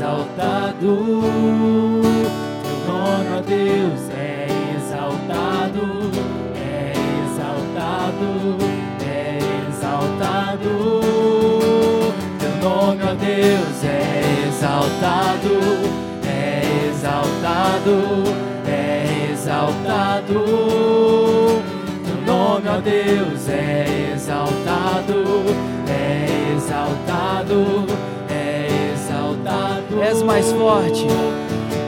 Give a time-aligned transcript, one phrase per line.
[0.00, 0.96] exaltado.
[2.62, 5.84] Teu nome, ó Deus, é exaltado,
[6.56, 6.94] é
[7.26, 8.56] exaltado,
[9.04, 9.38] é
[9.68, 10.72] exaltado.
[12.38, 15.60] Teu nome, ó Deus, é exaltado,
[16.26, 17.94] é exaltado,
[18.66, 20.40] é exaltado.
[22.06, 25.44] Teu nome, ó Deus, é exaltado,
[25.86, 26.90] é exaltado,
[27.50, 28.09] exaltado.
[29.98, 31.06] És mais forte,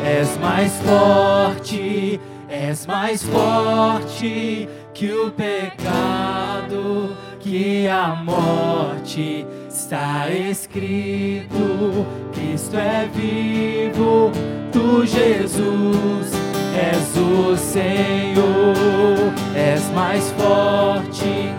[0.04, 9.46] és mais forte, és mais forte que o pecado, que a morte.
[9.68, 14.30] Está escrito: Cristo é vivo,
[14.70, 16.32] tu, Jesus
[16.74, 21.54] és o Senhor, és mais forte,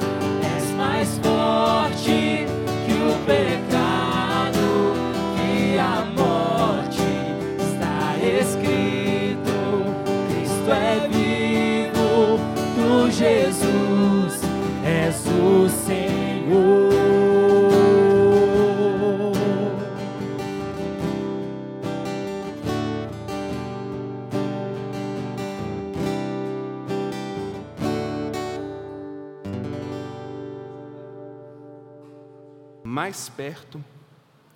[32.94, 33.84] mais perto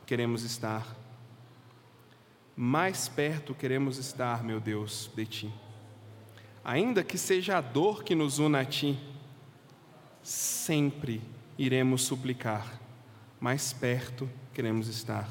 [0.05, 0.95] queremos estar.
[2.55, 5.53] Mais perto queremos estar, meu Deus, de Ti.
[6.63, 8.95] Ainda que seja a dor que nos una a Ti,
[10.21, 11.19] sempre
[11.57, 12.79] iremos suplicar.
[13.39, 15.27] Mais perto queremos estar.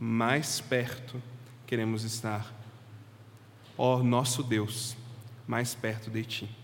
[0.00, 1.22] Mais perto
[1.66, 2.50] queremos estar.
[3.76, 4.96] Ó nosso Deus,
[5.46, 6.56] mais perto de Ti.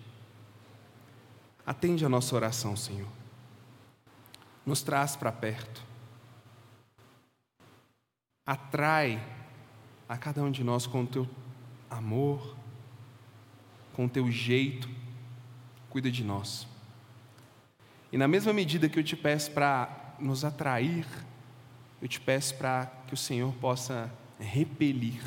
[1.67, 3.18] Atende a nossa oração, Senhor
[4.69, 5.83] nos traz para perto.
[8.47, 9.19] Atrai
[10.07, 11.27] a cada um de nós com o teu
[11.89, 12.55] amor,
[13.95, 14.87] com o teu jeito,
[15.89, 16.67] cuida de nós.
[18.13, 21.07] E na mesma medida que eu te peço para nos atrair,
[22.03, 25.23] eu te peço para que o Senhor possa repelir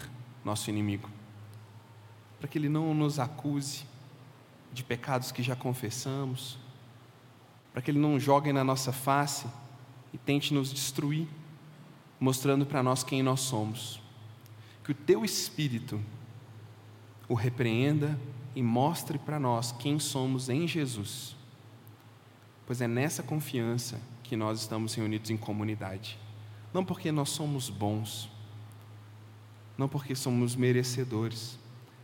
[0.45, 1.09] nosso inimigo,
[2.39, 3.85] para que ele não nos acuse
[4.71, 6.59] de pecados que já confessamos,
[7.71, 9.47] para que ele não jogue na nossa face
[10.13, 11.27] e tente nos destruir,
[12.19, 14.01] mostrando para nós quem nós somos.
[14.83, 15.99] Que o teu espírito
[17.31, 18.19] o repreenda
[18.53, 21.33] e mostre para nós quem somos em Jesus,
[22.67, 26.19] pois é nessa confiança que nós estamos reunidos em comunidade,
[26.73, 28.29] não porque nós somos bons,
[29.77, 31.57] não porque somos merecedores,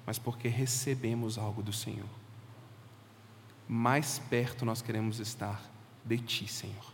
[0.06, 2.08] mas porque recebemos algo do Senhor.
[3.68, 5.62] Mais perto nós queremos estar
[6.06, 6.94] de Ti, Senhor.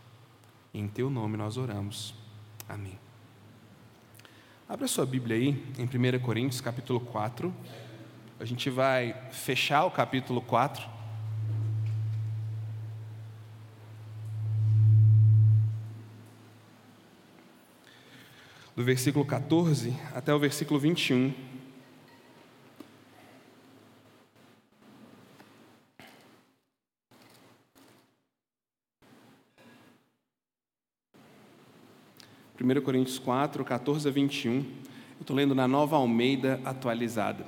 [0.72, 2.14] Em Teu nome nós oramos.
[2.68, 2.98] Amém.
[4.68, 7.54] Abra sua Bíblia aí, em 1 Coríntios, capítulo 4.
[8.40, 10.88] A gente vai fechar o capítulo 4.
[18.74, 21.53] Do versículo 14 até o versículo 21.
[32.64, 34.54] Primeiro Coríntios 4, 14 a 21.
[34.56, 34.64] Eu
[35.20, 37.44] estou lendo na Nova Almeida atualizada.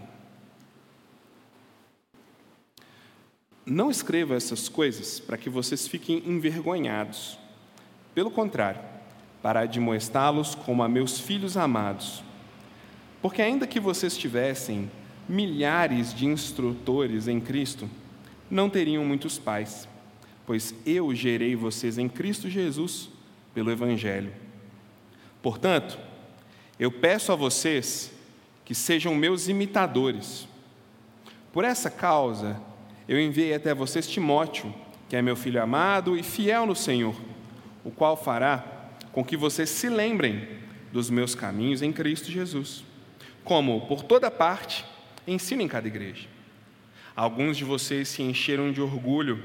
[3.64, 7.38] Não escreva essas coisas para que vocês fiquem envergonhados.
[8.14, 8.82] Pelo contrário,
[9.42, 12.22] para admoestá-los como a meus filhos amados.
[13.22, 14.90] Porque, ainda que vocês tivessem
[15.26, 17.88] milhares de instrutores em Cristo,
[18.50, 19.88] não teriam muitos pais,
[20.44, 23.08] pois eu gerei vocês em Cristo Jesus
[23.54, 24.44] pelo Evangelho.
[25.46, 25.96] Portanto,
[26.76, 28.10] eu peço a vocês
[28.64, 30.48] que sejam meus imitadores.
[31.52, 32.60] Por essa causa,
[33.06, 34.74] eu enviei até vocês Timóteo,
[35.08, 37.14] que é meu filho amado e fiel no Senhor,
[37.84, 38.64] o qual fará
[39.12, 40.48] com que vocês se lembrem
[40.92, 42.82] dos meus caminhos em Cristo Jesus,
[43.44, 44.84] como por toda parte
[45.28, 46.26] ensino em cada igreja.
[47.14, 49.44] Alguns de vocês se encheram de orgulho,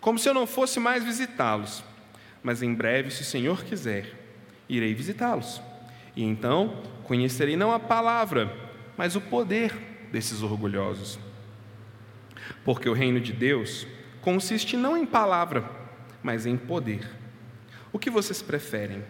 [0.00, 1.82] como se eu não fosse mais visitá-los,
[2.44, 4.21] mas em breve, se o Senhor quiser,
[4.68, 5.60] irei visitá-los.
[6.14, 8.54] E então conhecerei não a palavra,
[8.96, 9.72] mas o poder
[10.10, 11.18] desses orgulhosos.
[12.64, 13.86] Porque o reino de Deus
[14.20, 15.68] consiste não em palavra,
[16.22, 17.08] mas em poder.
[17.92, 19.02] O que vocês preferem?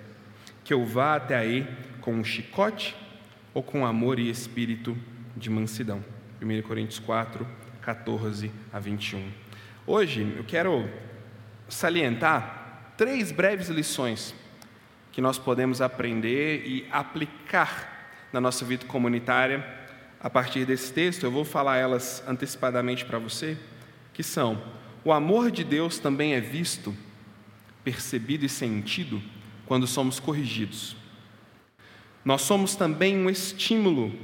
[0.64, 1.66] Que eu vá até aí
[2.00, 2.96] com um chicote
[3.52, 4.96] ou com amor e espírito
[5.36, 6.04] de mansidão?
[6.40, 7.46] 1 Coríntios 4,
[7.80, 9.30] 14 a 21.
[9.86, 10.88] Hoje eu quero
[11.68, 14.34] salientar três breves lições
[15.12, 19.64] que nós podemos aprender e aplicar na nossa vida comunitária
[20.22, 23.58] a partir desse texto, eu vou falar elas antecipadamente para você,
[24.14, 24.62] que são:
[25.04, 26.96] o amor de Deus também é visto,
[27.82, 29.20] percebido e sentido
[29.66, 30.96] quando somos corrigidos.
[32.24, 34.14] Nós somos também um estímulo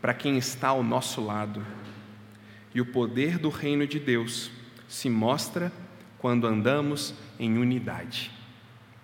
[0.00, 1.64] para quem está ao nosso lado.
[2.74, 4.50] E o poder do reino de Deus
[4.88, 5.72] se mostra
[6.18, 8.37] quando andamos em unidade.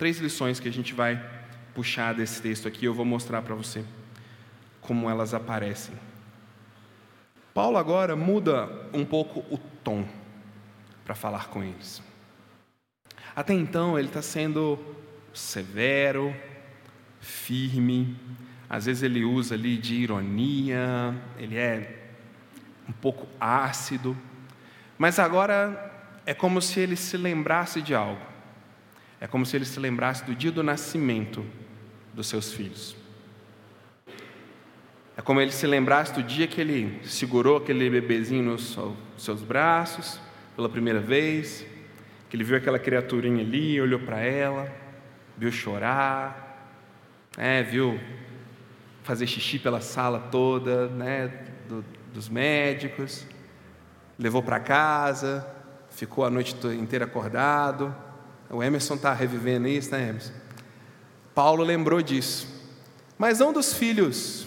[0.05, 1.19] Três lições que a gente vai
[1.75, 3.83] puxar desse texto aqui, eu vou mostrar para você
[4.83, 5.95] como elas aparecem.
[7.55, 10.07] Paulo agora muda um pouco o tom
[11.07, 12.03] para falar com eles.
[13.35, 14.79] Até então ele está sendo
[15.33, 16.37] severo,
[17.19, 18.15] firme,
[18.69, 22.11] às vezes ele usa ali de ironia, ele é
[22.87, 24.15] um pouco ácido,
[24.99, 28.34] mas agora é como se ele se lembrasse de algo,
[29.25, 31.43] é como se ele se lembrasse do dia do nascimento
[32.13, 32.95] dos seus filhos.
[35.17, 38.79] É como ele se lembrasse do dia que ele segurou aquele bebezinho nos
[39.17, 40.21] seus braços
[40.55, 41.65] pela primeira vez,
[42.29, 44.71] que ele viu aquela criaturinha ali, olhou para ela,
[45.39, 46.77] viu chorar,
[47.39, 47.99] é, viu
[49.05, 51.29] fazer xixi pela sala toda, né,
[51.67, 53.27] do, dos médicos,
[54.19, 55.49] levou para casa,
[55.89, 58.13] ficou a noite inteira acordado.
[58.51, 60.33] O Emerson está revivendo isso, né, Emerson?
[61.35, 62.47] Paulo lembrou disso,
[63.19, 64.47] mas não dos filhos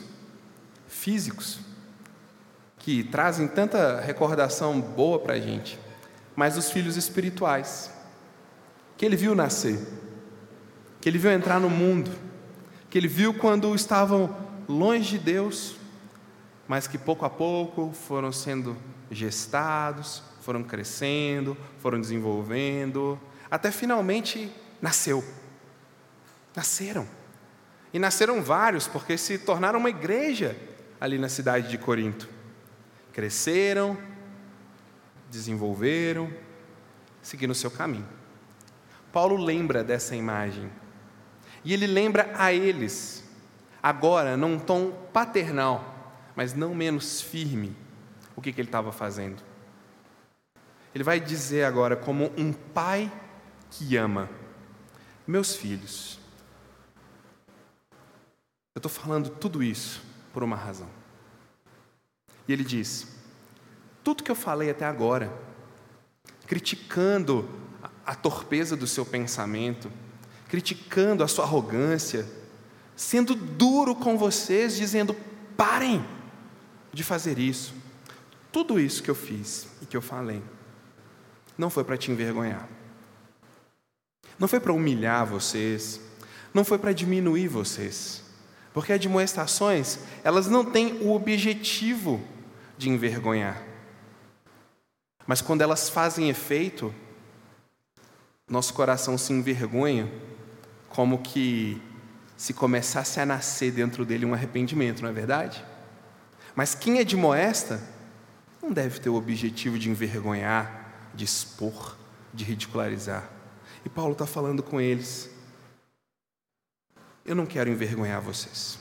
[0.88, 1.60] físicos,
[2.80, 5.78] que trazem tanta recordação boa para a gente,
[6.36, 7.92] mas os filhos espirituais,
[8.96, 9.78] que ele viu nascer,
[11.02, 12.12] que ele viu entrar no mundo,
[12.90, 14.34] que ele viu quando estavam
[14.70, 15.76] longe de Deus,
[16.68, 18.78] mas que pouco a pouco foram sendo
[19.12, 24.52] gestados, foram crescendo, foram desenvolvendo, até finalmente
[24.82, 25.24] nasceu.
[26.56, 27.08] Nasceram.
[27.94, 30.56] E nasceram vários, porque se tornaram uma igreja
[31.00, 32.30] ali na cidade de Corinto.
[33.14, 33.98] Cresceram,
[35.30, 36.32] desenvolveram,
[37.22, 38.08] seguindo o seu caminho.
[39.12, 40.70] Paulo lembra dessa imagem.
[41.64, 43.24] E ele lembra a eles,
[43.82, 47.76] agora num tom paternal, mas não menos firme,
[48.36, 49.42] o que, que ele estava fazendo.
[50.94, 53.12] Ele vai dizer agora, como um pai
[53.72, 54.30] que ama,
[55.26, 56.20] meus filhos.
[58.76, 60.02] Eu estou falando tudo isso
[60.34, 60.90] por uma razão.
[62.48, 63.08] E ele diz:
[64.04, 65.34] tudo que eu falei até agora,
[66.46, 67.50] criticando
[68.06, 69.92] a torpeza do seu pensamento,
[70.48, 72.26] criticando a sua arrogância,
[72.96, 75.16] sendo duro com vocês, dizendo:
[75.58, 76.06] parem
[76.94, 77.74] de fazer isso.
[78.52, 80.42] Tudo isso que eu fiz e que eu falei,
[81.58, 82.68] não foi para te envergonhar,
[84.40, 86.00] não foi para humilhar vocês,
[86.54, 88.24] não foi para diminuir vocês,
[88.74, 92.22] porque admoestações, elas não têm o objetivo
[92.78, 93.62] de envergonhar,
[95.26, 96.94] mas quando elas fazem efeito,
[98.50, 100.10] nosso coração se envergonha,
[100.88, 101.82] como que
[102.38, 105.66] se começasse a nascer dentro dele um arrependimento, não é verdade?
[106.56, 107.82] Mas quem é de moesta
[108.62, 111.98] não deve ter o objetivo de envergonhar, de expor,
[112.34, 113.37] de ridicularizar.
[113.88, 115.30] E Paulo está falando com eles:
[117.26, 118.78] eu não quero envergonhar vocês,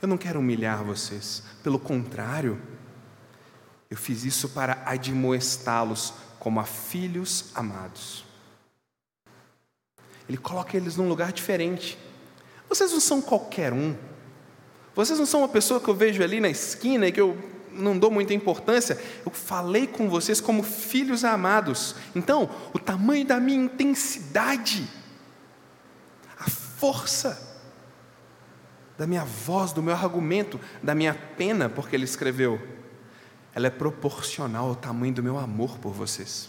[0.00, 2.58] eu não quero humilhar vocês, pelo contrário,
[3.90, 8.24] eu fiz isso para admoestá-los como a filhos amados.
[10.26, 11.98] Ele coloca eles num lugar diferente.
[12.66, 13.94] Vocês não são qualquer um.
[14.94, 17.98] Vocês não são uma pessoa que eu vejo ali na esquina e que eu não
[17.98, 19.00] dou muita importância.
[19.24, 21.94] Eu falei com vocês como filhos amados.
[22.14, 24.88] Então, o tamanho da minha intensidade,
[26.38, 27.54] a força
[28.96, 32.60] da minha voz, do meu argumento, da minha pena, porque ele escreveu,
[33.54, 36.48] ela é proporcional ao tamanho do meu amor por vocês.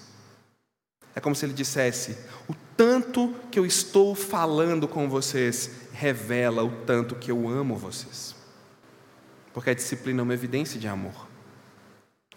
[1.16, 2.18] É como se ele dissesse:
[2.48, 8.35] o tanto que eu estou falando com vocês revela o tanto que eu amo vocês.
[9.56, 11.30] Porque a disciplina é uma evidência de amor.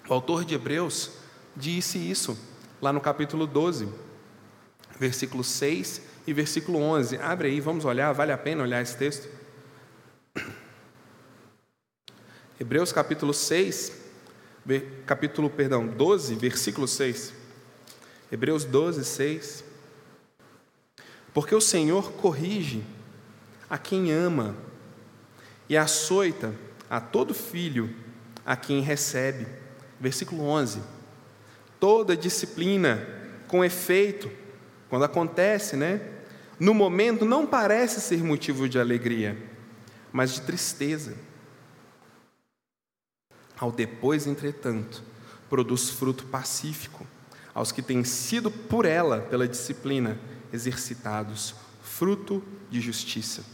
[0.08, 1.14] O autor de Hebreus
[1.56, 2.38] disse isso
[2.80, 3.92] lá no capítulo 12,
[5.00, 7.16] versículo 6 e versículo 11.
[7.16, 9.28] Abre aí, vamos olhar, vale a pena olhar esse texto.
[12.60, 14.00] Hebreus capítulo 6,
[15.04, 17.34] capítulo, perdão, 12, versículo 6.
[18.30, 19.64] Hebreus 12, 6.
[21.34, 22.84] Porque o Senhor corrige
[23.68, 24.54] a quem ama
[25.68, 26.54] e açoita
[26.88, 27.94] a todo filho
[28.44, 29.46] a quem recebe.
[30.00, 30.80] Versículo 11.
[31.78, 33.06] Toda disciplina
[33.46, 34.30] com efeito,
[34.88, 36.00] quando acontece, né?
[36.58, 39.36] No momento não parece ser motivo de alegria,
[40.12, 41.14] mas de tristeza.
[43.58, 45.02] Ao depois, entretanto,
[45.48, 47.06] produz fruto pacífico
[47.54, 50.18] aos que têm sido por ela, pela disciplina,
[50.52, 53.44] exercitados, fruto de justiça.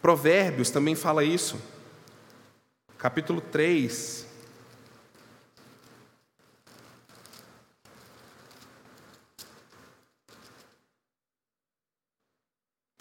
[0.00, 1.58] Provérbios também fala isso.
[2.98, 4.26] Capítulo 3.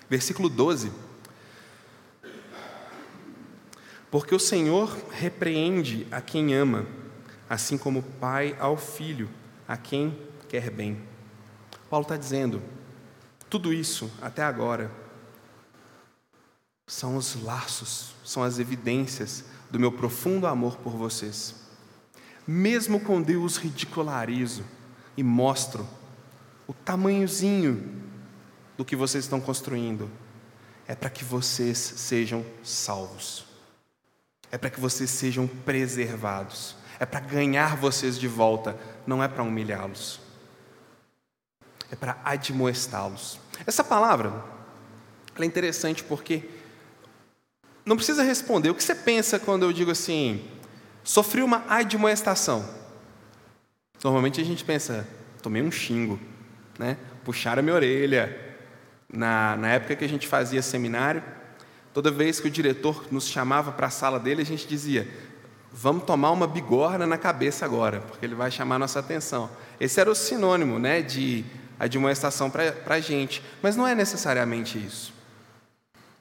[0.08, 0.92] Versículo 12.
[4.12, 6.86] Porque o Senhor repreende a quem ama,
[7.50, 9.28] assim como o pai ao filho
[9.68, 10.16] a quem
[10.48, 11.02] quer bem.
[11.90, 12.62] Paulo está dizendo,
[13.50, 14.92] tudo isso até agora
[16.86, 21.56] são os laços, são as evidências do meu profundo amor por vocês.
[22.48, 24.64] Mesmo quando eu os ridicularizo
[25.16, 25.88] e mostro
[26.66, 28.02] o tamanhozinho
[28.78, 30.10] do que vocês estão construindo,
[30.88, 33.46] é para que vocês sejam salvos,
[34.52, 39.44] é para que vocês sejam preservados, é para ganhar vocês de volta, não é para
[39.44, 40.22] humilhá-los,
[41.92, 43.40] é para admoestá-los.
[43.66, 44.44] Essa palavra
[45.36, 46.50] é interessante porque
[47.88, 48.70] não precisa responder.
[48.70, 50.44] O que você pensa quando eu digo assim,
[51.06, 52.68] sofri uma admoestação?
[54.04, 55.08] Normalmente a gente pensa,
[55.42, 56.20] tomei um xingo,
[56.78, 56.98] né?
[57.24, 58.46] puxaram a minha orelha.
[59.12, 61.24] Na, na época que a gente fazia seminário,
[61.94, 65.08] toda vez que o diretor nos chamava para a sala dele, a gente dizia:
[65.72, 69.50] vamos tomar uma bigorna na cabeça agora, porque ele vai chamar nossa atenção.
[69.80, 71.46] Esse era o sinônimo né, de
[71.80, 75.17] admoestação para a gente, mas não é necessariamente isso.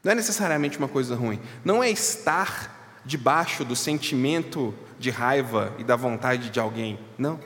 [0.06, 1.40] Não é necessariamente uma coisa ruim.
[1.64, 6.96] Não é estar debaixo do sentimento de raiva e da vontade de alguém.
[7.18, 7.40] Não.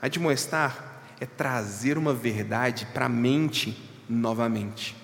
[0.00, 3.76] Admoestar é trazer uma verdade para a mente
[4.08, 4.96] novamente.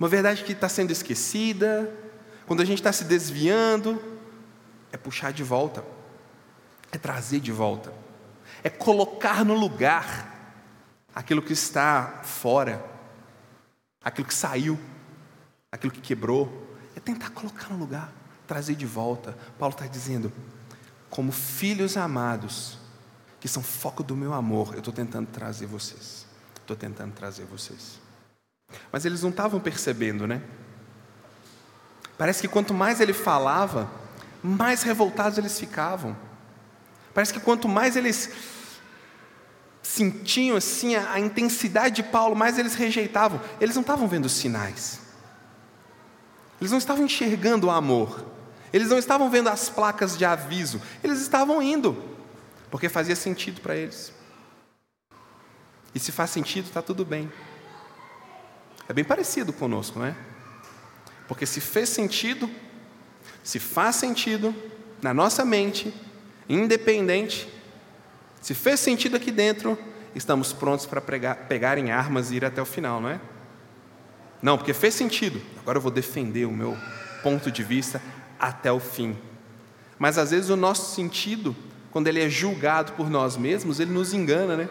[0.00, 1.88] Uma verdade que está sendo esquecida,
[2.44, 4.02] quando a gente está se desviando,
[4.90, 5.84] é puxar de volta,
[6.90, 7.94] é trazer de volta,
[8.64, 10.58] é colocar no lugar
[11.14, 12.97] aquilo que está fora,
[14.02, 14.78] aquilo que saiu,
[15.70, 18.12] aquilo que quebrou, é tentar colocar no lugar,
[18.46, 19.36] trazer de volta.
[19.58, 20.32] Paulo está dizendo,
[21.10, 22.78] como filhos amados,
[23.40, 26.26] que são foco do meu amor, eu estou tentando trazer vocês.
[26.56, 28.00] Estou tentando trazer vocês.
[28.92, 30.42] Mas eles não estavam percebendo, né?
[32.18, 33.90] Parece que quanto mais ele falava,
[34.42, 36.16] mais revoltados eles ficavam.
[37.14, 38.30] Parece que quanto mais eles
[39.88, 43.40] sentiam assim a, a intensidade de Paulo, mais eles rejeitavam.
[43.58, 45.00] Eles não estavam vendo sinais.
[46.60, 48.22] Eles não estavam enxergando o amor.
[48.70, 50.82] Eles não estavam vendo as placas de aviso.
[51.02, 51.96] Eles estavam indo,
[52.70, 54.12] porque fazia sentido para eles.
[55.94, 57.32] E se faz sentido, está tudo bem.
[58.90, 60.14] É bem parecido conosco, não é?
[61.26, 62.50] Porque se fez sentido,
[63.42, 64.54] se faz sentido
[65.00, 65.94] na nossa mente,
[66.46, 67.48] independente,
[68.40, 69.78] se fez sentido aqui dentro,
[70.14, 73.20] estamos prontos para pegar em armas e ir até o final, não é?
[74.40, 75.40] Não, porque fez sentido.
[75.60, 76.76] Agora eu vou defender o meu
[77.22, 78.00] ponto de vista
[78.38, 79.16] até o fim.
[79.98, 81.56] Mas às vezes o nosso sentido,
[81.90, 84.68] quando ele é julgado por nós mesmos, ele nos engana, né?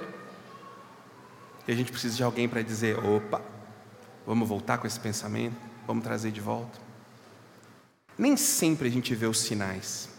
[1.67, 3.41] E a gente precisa de alguém para dizer: opa,
[4.25, 5.67] vamos voltar com esse pensamento.
[5.85, 6.79] Vamos trazer de volta.
[8.17, 10.09] Nem sempre a gente vê os sinais.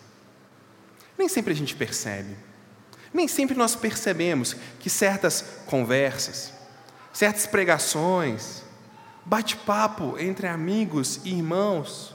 [1.19, 2.37] Nem sempre a gente percebe.
[3.13, 6.53] Nem sempre nós percebemos que certas conversas,
[7.13, 8.63] certas pregações,
[9.25, 12.15] bate-papo entre amigos e irmãos,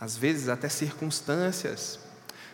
[0.00, 2.00] às vezes até circunstâncias,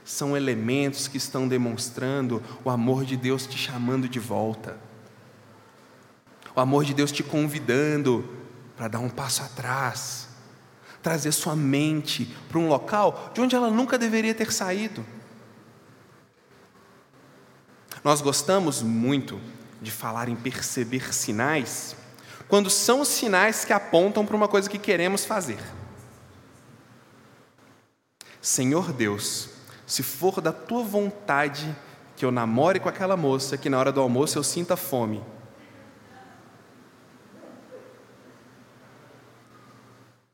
[0.05, 4.79] são elementos que estão demonstrando o amor de Deus te chamando de volta,
[6.55, 8.29] o amor de Deus te convidando
[8.77, 10.29] para dar um passo atrás,
[11.03, 15.05] trazer sua mente para um local de onde ela nunca deveria ter saído.
[18.03, 19.41] Nós gostamos muito
[19.81, 21.97] de falar em perceber sinais,
[22.49, 25.59] quando são sinais que apontam para uma coisa que queremos fazer.
[28.41, 29.51] Senhor Deus,
[29.87, 31.77] se for da tua vontade
[32.17, 35.23] que eu namore com aquela moça, que na hora do almoço eu sinta fome,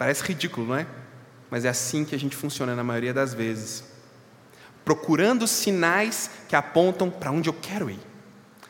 [0.04, 0.86] Parece ridículo, não é?
[1.50, 3.84] Mas é assim que a gente funciona na maioria das vezes.
[4.84, 8.00] Procurando sinais que apontam para onde eu quero ir,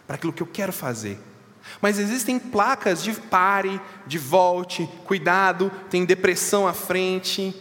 [0.07, 1.18] para aquilo que eu quero fazer.
[1.81, 7.55] Mas existem placas de pare, de volte, cuidado, tem depressão à frente,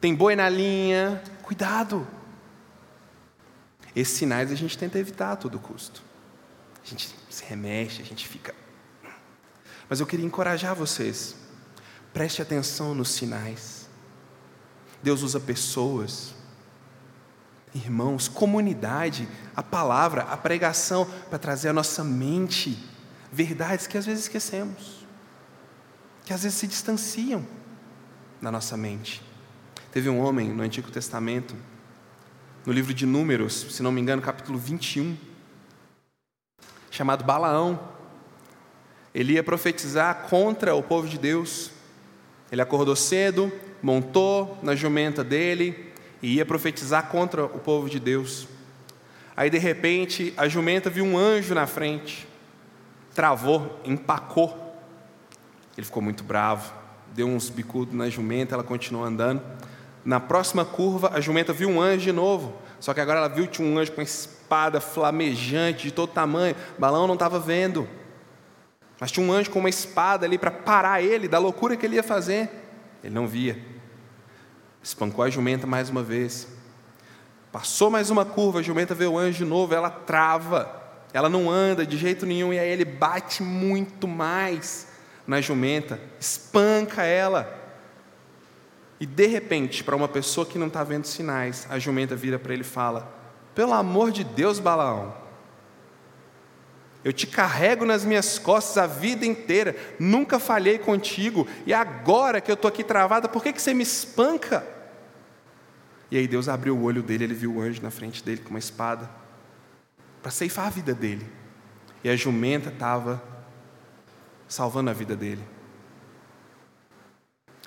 [0.00, 2.06] tem boi na linha, cuidado.
[3.94, 6.02] Esses sinais a gente tenta evitar a todo custo.
[6.84, 8.54] A gente se remexe, a gente fica.
[9.88, 11.36] Mas eu queria encorajar vocês
[12.14, 13.88] Preste atenção nos sinais.
[15.02, 16.32] Deus usa pessoas,
[17.74, 22.78] irmãos, comunidade, a palavra, a pregação para trazer à nossa mente
[23.32, 25.04] verdades que às vezes esquecemos,
[26.24, 27.44] que às vezes se distanciam
[28.40, 29.20] da nossa mente.
[29.90, 31.56] Teve um homem no Antigo Testamento,
[32.64, 35.16] no livro de Números, se não me engano, capítulo 21,
[36.90, 37.92] chamado Balaão.
[39.12, 41.70] Ele ia profetizar contra o povo de Deus.
[42.50, 45.93] Ele acordou cedo, montou na jumenta dele
[46.24, 48.48] e ia profetizar contra o povo de Deus.
[49.36, 52.26] Aí de repente a jumenta viu um anjo na frente,
[53.14, 54.74] travou, empacou.
[55.76, 56.72] Ele ficou muito bravo,
[57.12, 59.42] deu uns bicudos na jumenta, ela continuou andando.
[60.02, 63.46] Na próxima curva, a jumenta viu um anjo de novo, só que agora ela viu
[63.46, 66.56] tinha um anjo com uma espada flamejante de todo tamanho.
[66.78, 67.86] Balão não estava vendo.
[68.98, 71.96] Mas tinha um anjo com uma espada ali para parar ele da loucura que ele
[71.96, 72.48] ia fazer.
[73.02, 73.73] Ele não via.
[74.84, 76.46] Espancou a jumenta mais uma vez.
[77.50, 80.82] Passou mais uma curva, a jumenta vê o anjo de novo, ela trava.
[81.10, 84.86] Ela não anda de jeito nenhum e aí ele bate muito mais
[85.26, 87.62] na jumenta, espanca ela.
[89.00, 92.52] E de repente, para uma pessoa que não está vendo sinais, a jumenta vira para
[92.52, 93.10] ele e fala:
[93.54, 95.14] Pelo amor de Deus, Balaão,
[97.04, 102.50] eu te carrego nas minhas costas a vida inteira, nunca falhei contigo, e agora que
[102.50, 104.66] eu estou aqui travada, por que, que você me espanca?
[106.10, 108.50] E aí Deus abriu o olho dele, ele viu o anjo na frente dele com
[108.50, 109.10] uma espada,
[110.22, 111.30] para ceifar a vida dele.
[112.02, 113.22] E a jumenta estava
[114.48, 115.42] salvando a vida dele.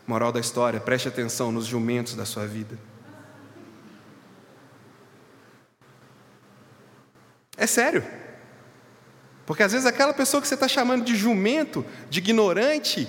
[0.08, 2.78] Moral da história: preste atenção nos jumentos da sua vida.
[7.58, 8.04] É sério.
[9.48, 13.08] Porque às vezes aquela pessoa que você está chamando de jumento, de ignorante,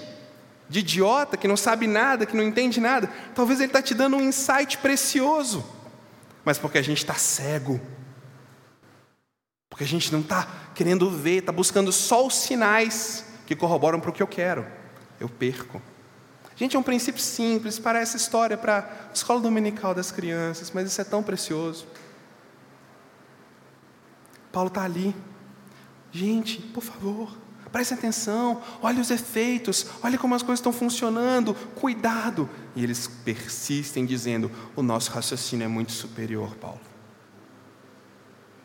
[0.68, 4.16] de idiota, que não sabe nada, que não entende nada, talvez ele está te dando
[4.16, 5.68] um insight precioso,
[6.44, 7.81] mas porque a gente está cego,
[9.68, 10.46] porque a gente não está
[10.77, 14.64] querendo ver, está buscando só os sinais que corroboram para o que eu quero,
[15.18, 15.83] eu perco.
[16.55, 21.01] Gente, é um princípio simples, parece história para a escola dominical das crianças, mas isso
[21.01, 21.85] é tão precioso.
[24.53, 25.12] Paulo está ali.
[26.11, 27.37] Gente, por favor,
[27.71, 32.49] preste atenção, olhe os efeitos, olhe como as coisas estão funcionando, cuidado.
[32.75, 36.81] E eles persistem dizendo: o nosso raciocínio é muito superior, Paulo.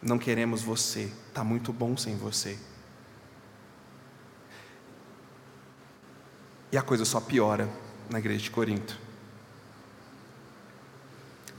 [0.02, 2.58] Não queremos você, está muito bom sem você.
[6.72, 7.70] E a coisa só piora
[8.10, 9.00] na igreja de Corinto.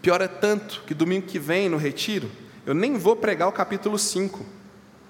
[0.02, 2.30] Piora tanto que domingo que vem, no retiro,
[2.66, 4.44] eu nem vou pregar o capítulo 5,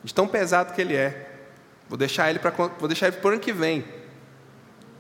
[0.04, 1.48] de tão pesado que ele é.
[1.88, 3.84] Vou deixar ele para vou deixar ele para o ano que vem,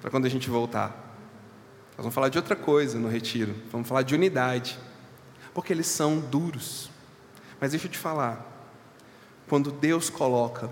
[0.00, 0.88] para quando a gente voltar.
[1.96, 4.78] Nós vamos falar de outra coisa no retiro, vamos falar de unidade,
[5.52, 6.90] porque eles são duros.
[7.60, 8.44] Mas deixa eu te falar,
[9.48, 10.68] quando Deus coloca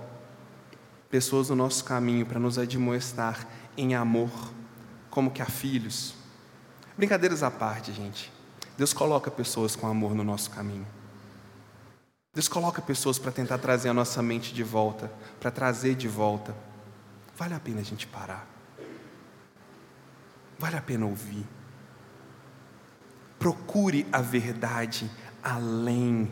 [1.09, 4.31] pessoas no nosso caminho para nos admoestar em amor,
[5.11, 6.15] como que a filhos.
[6.97, 8.33] Brincadeiras à parte, gente.
[8.77, 10.87] Deus coloca pessoas com amor no nosso caminho.
[12.35, 16.57] Deus coloca pessoas para tentar trazer a nossa mente de volta, para trazer de volta.
[17.37, 18.49] Vale a pena a gente parar.
[20.59, 21.47] Vale a pena ouvir.
[23.39, 25.11] Procure a verdade
[25.43, 26.31] além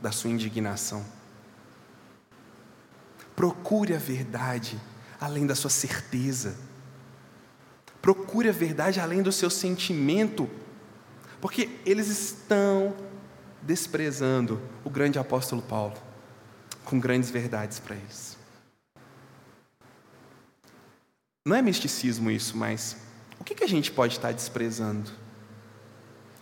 [0.00, 1.04] da sua indignação.
[3.36, 4.80] Procure a verdade
[5.20, 6.56] além da sua certeza.
[8.00, 10.48] Procure a verdade além do seu sentimento,
[11.38, 12.94] porque eles estão
[13.64, 15.96] desprezando o grande apóstolo Paulo
[16.84, 18.36] com grandes verdades para eles.
[21.46, 22.96] Não é misticismo isso, mas
[23.40, 25.10] o que, que a gente pode estar desprezando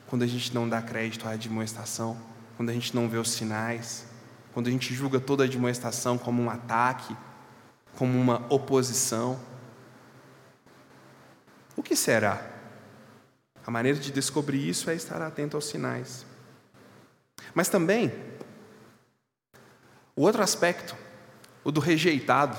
[0.07, 2.21] quando a gente não dá crédito à admoestação,
[2.57, 4.05] quando a gente não vê os sinais,
[4.53, 7.17] quando a gente julga toda a admoestação como um ataque,
[7.97, 9.41] como uma oposição?
[11.77, 12.51] O que será?
[13.67, 16.27] A maneira de descobrir isso é estar atento aos sinais.
[17.55, 18.13] Mas também,
[20.15, 20.97] o outro aspecto,
[21.65, 22.57] o do rejeitado,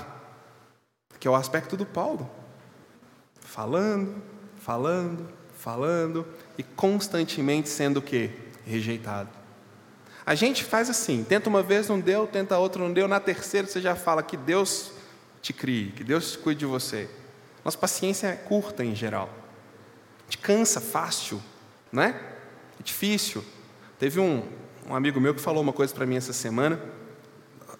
[1.19, 2.30] que é o aspecto do Paulo.
[3.39, 4.22] Falando,
[4.58, 8.32] falando, falando e constantemente sendo o quê?
[8.65, 9.30] Rejeitado.
[10.26, 13.67] A gente faz assim, tenta uma vez, não deu, tenta outra, não deu, na terceira
[13.67, 14.91] você já fala que Deus
[15.41, 17.10] te crie, que Deus cuide de você.
[17.63, 19.30] Nossa paciência é curta em geral.
[20.26, 21.41] Gente cansa fácil,
[21.91, 22.10] não é?
[22.80, 23.43] É difícil.
[24.00, 24.48] Teve um,
[24.88, 26.80] um amigo meu que falou uma coisa para mim essa semana,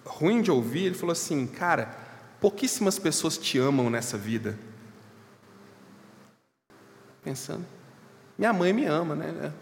[0.04, 1.96] ruim de ouvir, ele falou assim, cara,
[2.40, 4.58] pouquíssimas pessoas te amam nessa vida.
[7.22, 7.64] Pensando,
[8.36, 9.52] minha mãe me ama, né?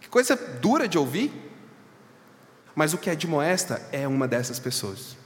[0.00, 1.32] Que coisa dura de ouvir.
[2.74, 5.16] Mas o que é de moesta é uma dessas pessoas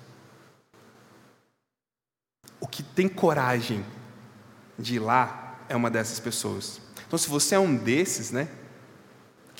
[2.60, 3.84] o que tem coragem
[4.78, 6.80] de ir lá é uma dessas pessoas.
[7.06, 8.48] Então, se você é um desses, né,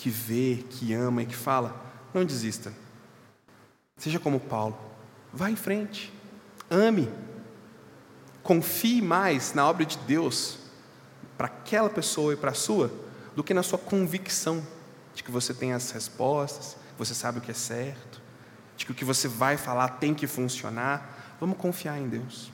[0.01, 1.79] que vê, que ama e que fala,
[2.15, 2.73] não desista.
[3.97, 4.79] Seja como Paulo,
[5.33, 6.13] vá em frente,
[6.71, 7.09] ame,
[8.43, 10.59] confie mais na obra de Deus
[11.37, 12.91] para aquela pessoa e para a sua,
[13.37, 14.67] do que na sua convicção
[15.15, 18.23] de que você tem as respostas, você sabe o que é certo,
[18.77, 21.37] de que o que você vai falar tem que funcionar.
[21.39, 22.51] Vamos confiar em Deus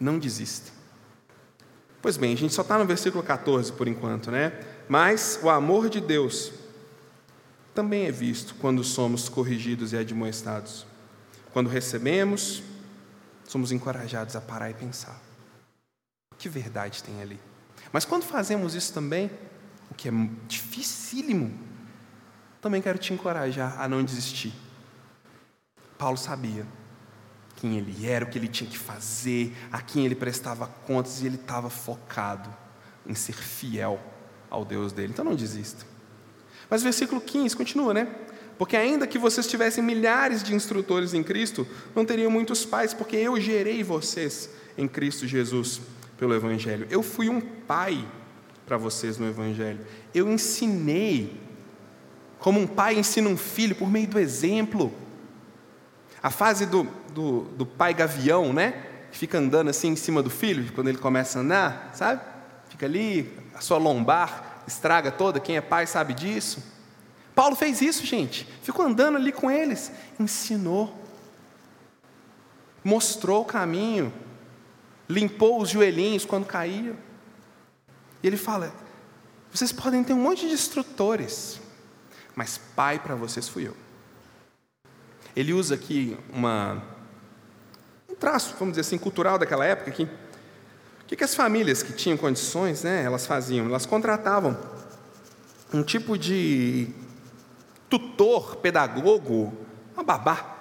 [0.00, 0.72] não desista.
[2.02, 4.52] Pois bem, a gente só está no versículo 14 por enquanto, né?
[4.88, 6.50] Mas o amor de Deus
[7.74, 10.86] também é visto quando somos corrigidos e admoestados.
[11.52, 12.62] Quando recebemos,
[13.46, 15.20] somos encorajados a parar e pensar.
[16.38, 17.38] Que verdade tem ali?
[17.92, 19.30] Mas quando fazemos isso também,
[19.90, 20.12] o que é
[20.48, 21.52] dificílimo,
[22.62, 24.54] também quero te encorajar a não desistir.
[25.98, 26.66] Paulo sabia
[27.60, 31.26] quem ele era, o que ele tinha que fazer, a quem ele prestava contas, e
[31.26, 32.48] ele estava focado
[33.06, 34.00] em ser fiel
[34.48, 35.12] ao Deus dele.
[35.12, 35.84] Então não desista.
[36.70, 38.08] Mas o versículo 15 continua, né?
[38.56, 43.16] Porque ainda que vocês tivessem milhares de instrutores em Cristo, não teriam muitos pais, porque
[43.16, 45.80] eu gerei vocês em Cristo Jesus
[46.16, 46.86] pelo Evangelho.
[46.90, 48.06] Eu fui um pai
[48.64, 49.80] para vocês no Evangelho.
[50.14, 51.38] Eu ensinei,
[52.38, 54.92] como um pai ensina um filho, por meio do exemplo.
[56.22, 58.86] A fase do, do, do pai gavião, né?
[59.10, 62.20] Que fica andando assim em cima do filho, quando ele começa a andar, sabe?
[62.68, 66.62] Fica ali, a sua lombar estraga toda, quem é pai sabe disso.
[67.34, 68.46] Paulo fez isso, gente.
[68.62, 70.96] Ficou andando ali com eles, ensinou,
[72.84, 74.12] mostrou o caminho,
[75.08, 76.96] limpou os joelhinhos quando caíam.
[78.22, 78.72] E ele fala:
[79.52, 81.60] vocês podem ter um monte de instrutores,
[82.34, 83.76] mas pai para vocês fui eu.
[85.34, 86.99] Ele usa aqui uma, um
[88.20, 90.06] traço, vamos dizer assim, cultural daquela época, que
[91.10, 93.66] que, que as famílias que tinham condições, né, elas faziam?
[93.66, 94.56] Elas contratavam
[95.74, 96.86] um tipo de
[97.88, 99.52] tutor, pedagogo,
[99.92, 100.56] uma babá,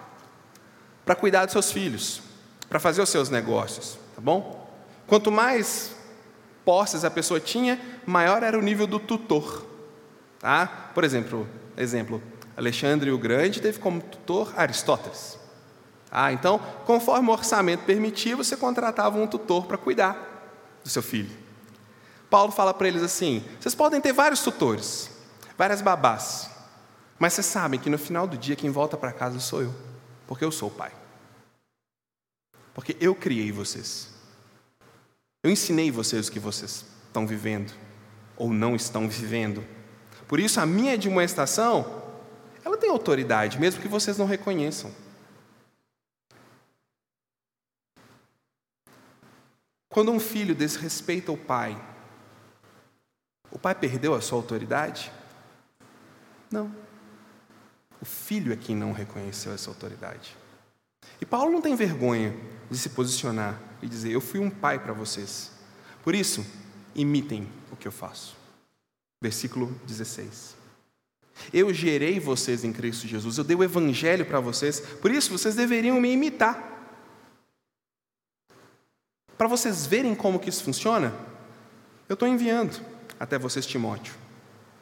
[1.05, 2.23] para cuidar dos seus filhos,
[2.67, 4.67] para fazer os seus negócios, tá bom?
[5.05, 5.95] Quanto mais
[6.65, 9.67] posses a pessoa tinha, maior era o nível do tutor.
[10.39, 10.91] Tá?
[10.95, 12.23] Por exemplo, exemplo,
[12.57, 15.38] Alexandre o Grande teve como tutor Aristóteles.
[16.11, 21.29] Ah, então, conforme o orçamento permitia, você contratava um tutor para cuidar do seu filho.
[22.29, 25.09] Paulo fala para eles assim: vocês podem ter vários tutores,
[25.57, 26.49] várias babás,
[27.17, 29.73] mas vocês sabem que no final do dia quem volta para casa sou eu,
[30.27, 30.91] porque eu sou o pai.
[32.73, 34.09] Porque eu criei vocês.
[35.43, 37.73] Eu ensinei vocês o que vocês estão vivendo
[38.37, 39.63] ou não estão vivendo.
[40.27, 42.03] Por isso, a minha admoestação,
[42.63, 44.91] ela tem autoridade, mesmo que vocês não reconheçam.
[49.89, 51.79] Quando um filho desrespeita o pai,
[53.51, 55.11] o pai perdeu a sua autoridade?
[56.51, 56.73] Não.
[57.99, 60.37] O filho é quem não reconheceu essa autoridade.
[61.19, 62.35] E Paulo não tem vergonha
[62.69, 65.51] de se posicionar e dizer: Eu fui um pai para vocês.
[66.03, 66.45] Por isso,
[66.95, 68.37] imitem o que eu faço.
[69.21, 70.55] Versículo 16.
[71.53, 75.55] Eu gerei vocês em Cristo Jesus, eu dei o Evangelho para vocês, por isso vocês
[75.55, 76.68] deveriam me imitar.
[79.39, 81.13] Para vocês verem como que isso funciona,
[82.09, 82.77] eu estou enviando
[83.17, 84.13] até vocês Timóteo,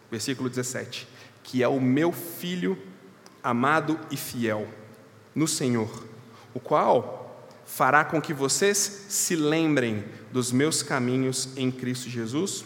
[0.09, 1.07] versículo 17,
[1.43, 2.75] que é o meu filho
[3.43, 4.67] amado e fiel
[5.35, 6.07] no Senhor,
[6.55, 12.65] o qual fará com que vocês se lembrem dos meus caminhos em Cristo Jesus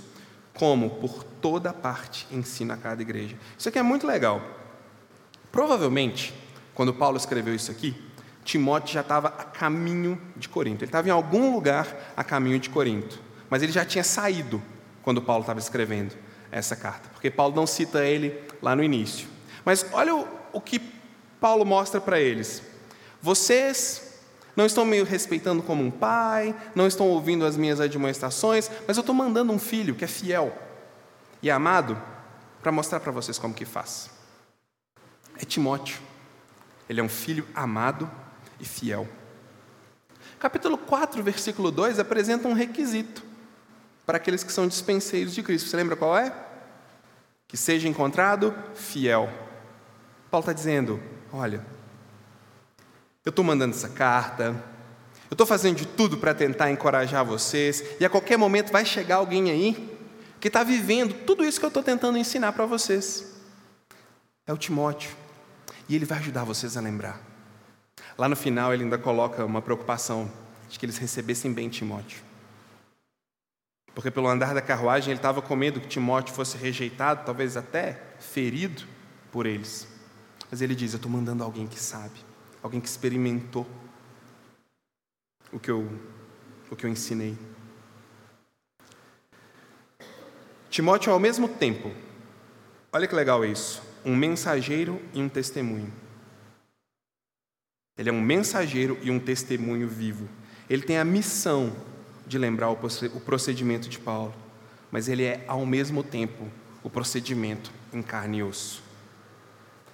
[0.54, 3.36] como por toda parte ensina a cada igreja.
[3.58, 4.41] Isso aqui é muito legal.
[5.51, 6.34] Provavelmente,
[6.73, 8.01] quando Paulo escreveu isso aqui,
[8.43, 10.84] Timóteo já estava a caminho de Corinto.
[10.84, 14.62] Ele estava em algum lugar a caminho de Corinto, mas ele já tinha saído
[15.01, 16.15] quando Paulo estava escrevendo
[16.51, 19.27] essa carta, porque Paulo não cita ele lá no início.
[19.63, 20.80] Mas olha o, o que
[21.39, 22.62] Paulo mostra para eles.
[23.21, 24.19] Vocês
[24.56, 29.01] não estão me respeitando como um pai, não estão ouvindo as minhas admoestações, mas eu
[29.01, 30.56] estou mandando um filho que é fiel
[31.41, 31.97] e amado
[32.62, 34.10] para mostrar para vocês como que faz.
[35.38, 35.99] É Timóteo.
[36.89, 38.10] Ele é um filho amado
[38.62, 39.08] e fiel.
[40.39, 43.24] Capítulo 4, versículo 2 apresenta um requisito
[44.06, 45.69] para aqueles que são dispenseiros de Cristo.
[45.69, 46.34] Você lembra qual é?
[47.47, 49.32] Que seja encontrado fiel.
[50.30, 51.02] Paulo está dizendo:
[51.34, 51.65] olha,
[53.26, 54.56] eu estou mandando essa carta,
[55.30, 59.17] eu estou fazendo de tudo para tentar encorajar vocês, e a qualquer momento vai chegar
[59.17, 59.97] alguém aí
[60.39, 63.32] que está vivendo tudo isso que eu estou tentando ensinar para vocês.
[64.47, 65.12] É o Timóteo,
[65.88, 67.30] e ele vai ajudar vocês a lembrar.
[68.21, 70.31] Lá no final, ele ainda coloca uma preocupação
[70.69, 72.21] de que eles recebessem bem Timóteo.
[73.95, 77.99] Porque pelo andar da carruagem ele estava com medo que Timóteo fosse rejeitado, talvez até
[78.19, 78.84] ferido
[79.31, 79.88] por eles.
[80.51, 82.13] Mas ele diz: Eu estou mandando alguém que sabe
[82.62, 83.65] alguém que experimentou
[85.51, 85.91] o que eu,
[86.69, 87.36] o que eu ensinei.
[90.69, 91.91] Timóteo, ao mesmo tempo,
[92.93, 95.91] olha que legal isso, um mensageiro e um testemunho.
[97.97, 100.27] Ele é um mensageiro e um testemunho vivo.
[100.69, 101.75] Ele tem a missão
[102.25, 104.34] de lembrar o procedimento de Paulo,
[104.89, 106.47] mas ele é, ao mesmo tempo,
[106.84, 108.82] o procedimento em carne e osso.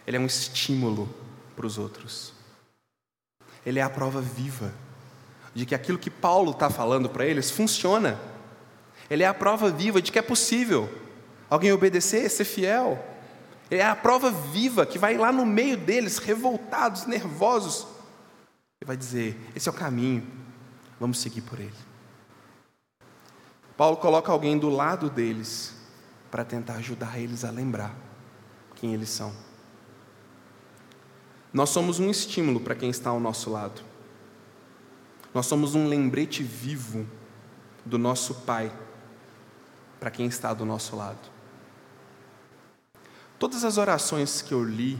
[0.05, 1.09] Ele é um estímulo
[1.55, 2.37] para os outros
[3.67, 4.73] ele é a prova viva
[5.53, 8.17] de que aquilo que Paulo está falando para eles funciona.
[9.09, 10.89] Ele é a prova viva de que é possível
[11.49, 12.97] alguém obedecer, ser fiel.
[13.69, 17.85] É a prova viva que vai lá no meio deles, revoltados, nervosos,
[18.81, 20.25] e vai dizer: esse é o caminho,
[20.99, 21.73] vamos seguir por ele.
[23.75, 25.75] Paulo coloca alguém do lado deles
[26.31, 27.95] para tentar ajudar eles a lembrar
[28.75, 29.33] quem eles são.
[31.53, 33.81] Nós somos um estímulo para quem está ao nosso lado.
[35.33, 37.05] Nós somos um lembrete vivo
[37.85, 38.71] do nosso Pai
[39.99, 41.36] para quem está do nosso lado.
[43.39, 44.99] Todas as orações que eu li,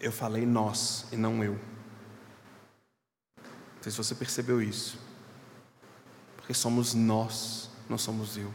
[0.00, 1.58] eu falei nós e não eu.
[3.36, 4.98] Não sei se você percebeu isso.
[6.36, 8.52] Porque somos nós, não somos eu.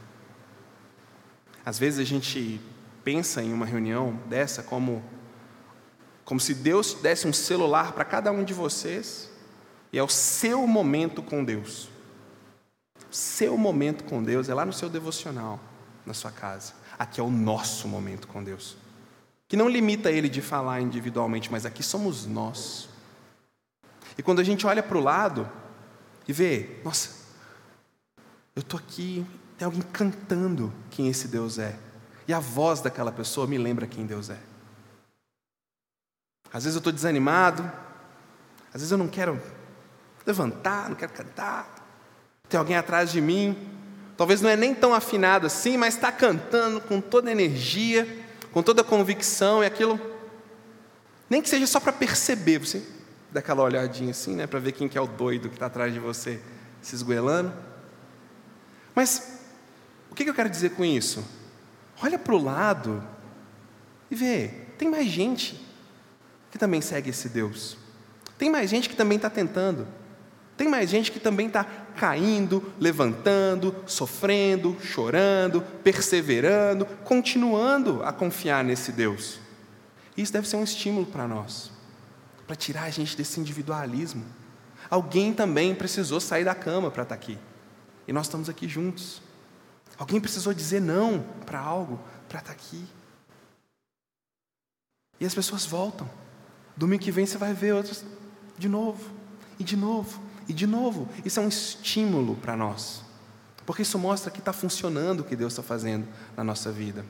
[1.66, 2.60] Às vezes a gente
[3.04, 5.04] pensa em uma reunião dessa como
[6.26, 9.30] como se Deus desse um celular para cada um de vocês,
[9.94, 11.88] e é o seu momento com Deus.
[13.12, 15.60] O seu momento com Deus é lá no seu devocional,
[16.04, 16.74] na sua casa.
[16.98, 18.78] Aqui é o nosso momento com Deus.
[19.48, 22.90] Que não limita ele de falar individualmente, mas aqui somos nós.
[24.18, 25.50] E quando a gente olha para o lado
[26.28, 27.26] e vê, nossa,
[28.56, 29.26] eu estou aqui,
[29.58, 31.78] tem alguém cantando quem esse Deus é.
[32.28, 34.40] E a voz daquela pessoa me lembra quem Deus é.
[36.52, 37.64] Às vezes eu estou desanimado,
[38.74, 39.42] às vezes eu não quero
[40.26, 41.68] levantar, não quero cantar.
[42.48, 43.75] Tem alguém atrás de mim,
[44.18, 48.08] talvez não é nem tão afinado assim, mas está cantando com toda energia,
[48.52, 50.00] com toda convicção e aquilo.
[51.30, 52.84] Nem que seja só para perceber, você
[53.32, 55.94] dá aquela olhadinha assim, né, para ver quem que é o doido que está atrás
[55.94, 56.40] de você
[56.82, 57.54] se esgoelando.
[58.94, 59.40] Mas
[60.10, 61.26] o que, que eu quero dizer com isso?
[62.02, 63.04] Olha para o lado
[64.10, 64.48] e vê,
[64.78, 65.62] tem mais gente
[66.52, 67.78] que também segue esse Deus.
[68.38, 69.88] Tem mais gente que também está tentando.
[70.58, 78.92] Tem mais gente que também está caindo, levantando, sofrendo, chorando, perseverando, continuando a confiar nesse
[78.92, 79.40] Deus.
[80.16, 81.72] Isso deve ser um estímulo para nós,
[82.48, 84.24] para tirar a gente desse individualismo.
[84.90, 87.38] Alguém também precisou sair da cama para estar tá aqui,
[88.08, 89.22] e nós estamos aqui juntos.
[89.98, 92.86] Alguém precisou dizer não para algo para estar tá aqui.
[95.20, 96.10] E as pessoas voltam.
[96.78, 98.04] Domingo que vem você vai ver outros
[98.58, 99.12] de novo,
[99.60, 101.08] e de novo, e de novo.
[101.24, 103.04] Isso é um estímulo para nós,
[103.66, 107.06] porque isso mostra que está funcionando o que Deus está fazendo na nossa vida.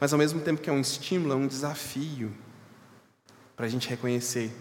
[0.00, 2.32] Mas ao mesmo tempo que é um estímulo, é um desafio
[3.56, 4.54] para a gente reconhecer: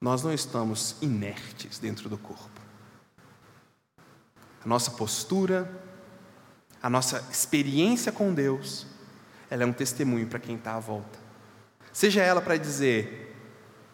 [0.00, 2.60] nós não estamos inertes dentro do corpo.
[4.64, 5.70] A nossa postura,
[6.82, 8.86] a nossa experiência com Deus,
[9.48, 11.18] ela é um testemunho para quem está à volta.
[11.92, 13.36] Seja ela para dizer: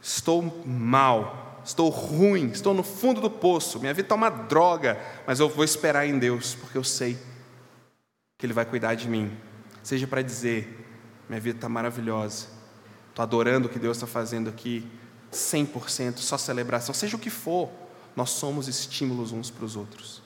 [0.00, 5.40] estou mal, estou ruim, estou no fundo do poço, minha vida está uma droga, mas
[5.40, 7.18] eu vou esperar em Deus, porque eu sei
[8.38, 9.36] que Ele vai cuidar de mim.
[9.82, 10.86] Seja para dizer:
[11.28, 12.46] minha vida está maravilhosa,
[13.10, 14.88] estou adorando o que Deus está fazendo aqui,
[15.32, 17.68] 100%, só celebração, seja o que for,
[18.14, 20.22] nós somos estímulos uns para os outros.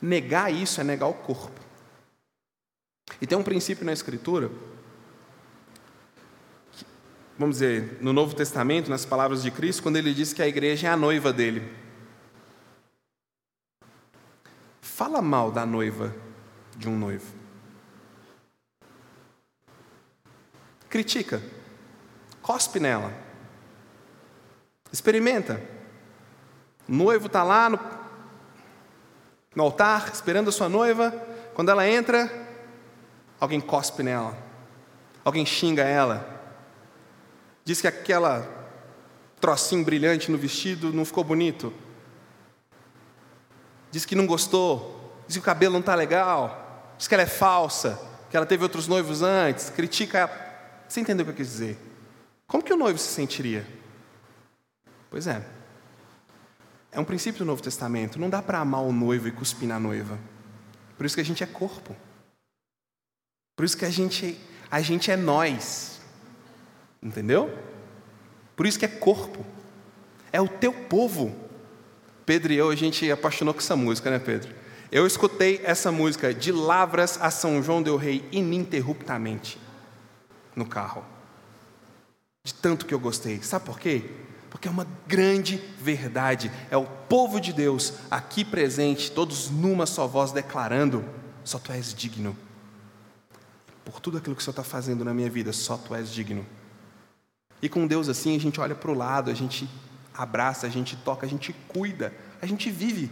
[0.00, 1.60] Negar isso é negar o corpo.
[3.20, 4.50] E tem um princípio na Escritura
[7.40, 10.88] vamos dizer, no Novo Testamento, nas palavras de Cristo, quando ele diz que a igreja
[10.88, 11.72] é a noiva dele.
[14.82, 16.14] Fala mal da noiva
[16.76, 17.32] de um noivo.
[20.90, 21.42] Critica.
[22.42, 23.10] Cospe nela.
[24.92, 25.62] Experimenta.
[26.86, 27.80] O noivo está lá no,
[29.56, 31.10] no altar, esperando a sua noiva.
[31.54, 32.30] Quando ela entra,
[33.40, 34.36] alguém cospe nela.
[35.24, 36.39] Alguém xinga ela
[37.64, 38.60] Diz que aquela
[39.40, 41.72] trocinho brilhante no vestido não ficou bonito.
[43.90, 45.24] Diz que não gostou.
[45.26, 46.94] Diz que o cabelo não está legal.
[46.96, 48.00] Diz que ela é falsa.
[48.30, 49.70] Que ela teve outros noivos antes.
[49.70, 50.50] Critica ela.
[50.88, 51.78] Você entendeu o que eu quis dizer?
[52.46, 53.66] Como que o noivo se sentiria?
[55.08, 55.44] Pois é.
[56.92, 58.18] É um princípio do Novo Testamento.
[58.18, 60.18] Não dá para amar o noivo e cuspir na noiva.
[60.96, 61.96] Por isso que a gente é corpo.
[63.56, 64.38] Por isso que a gente,
[64.70, 65.99] a gente é nós.
[67.02, 67.56] Entendeu?
[68.54, 69.44] Por isso que é corpo.
[70.32, 71.34] É o teu povo.
[72.26, 74.54] Pedro e eu, a gente apaixonou com essa música, né, Pedro?
[74.92, 79.58] Eu escutei essa música de Lavras a São João del Rei ininterruptamente
[80.54, 81.04] no carro.
[82.42, 83.40] De tanto que eu gostei.
[83.42, 84.10] Sabe por quê?
[84.50, 86.50] Porque é uma grande verdade.
[86.70, 91.04] É o povo de Deus aqui presente, todos numa só voz declarando:
[91.44, 92.36] só tu és digno.
[93.84, 96.44] Por tudo aquilo que o Senhor está fazendo na minha vida, só tu és digno.
[97.62, 99.68] E com Deus assim, a gente olha para o lado, a gente
[100.14, 103.10] abraça, a gente toca, a gente cuida, a gente vive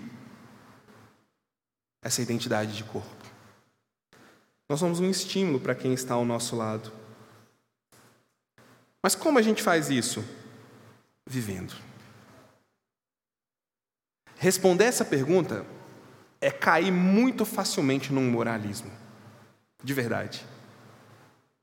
[2.03, 3.09] essa identidade de corpo.
[4.68, 6.93] Nós somos um estímulo para quem está ao nosso lado.
[9.03, 10.25] Mas como a gente faz isso?
[11.27, 11.75] Vivendo.
[14.37, 15.64] Responder essa pergunta
[16.41, 18.91] é cair muito facilmente num moralismo.
[19.83, 20.45] De verdade.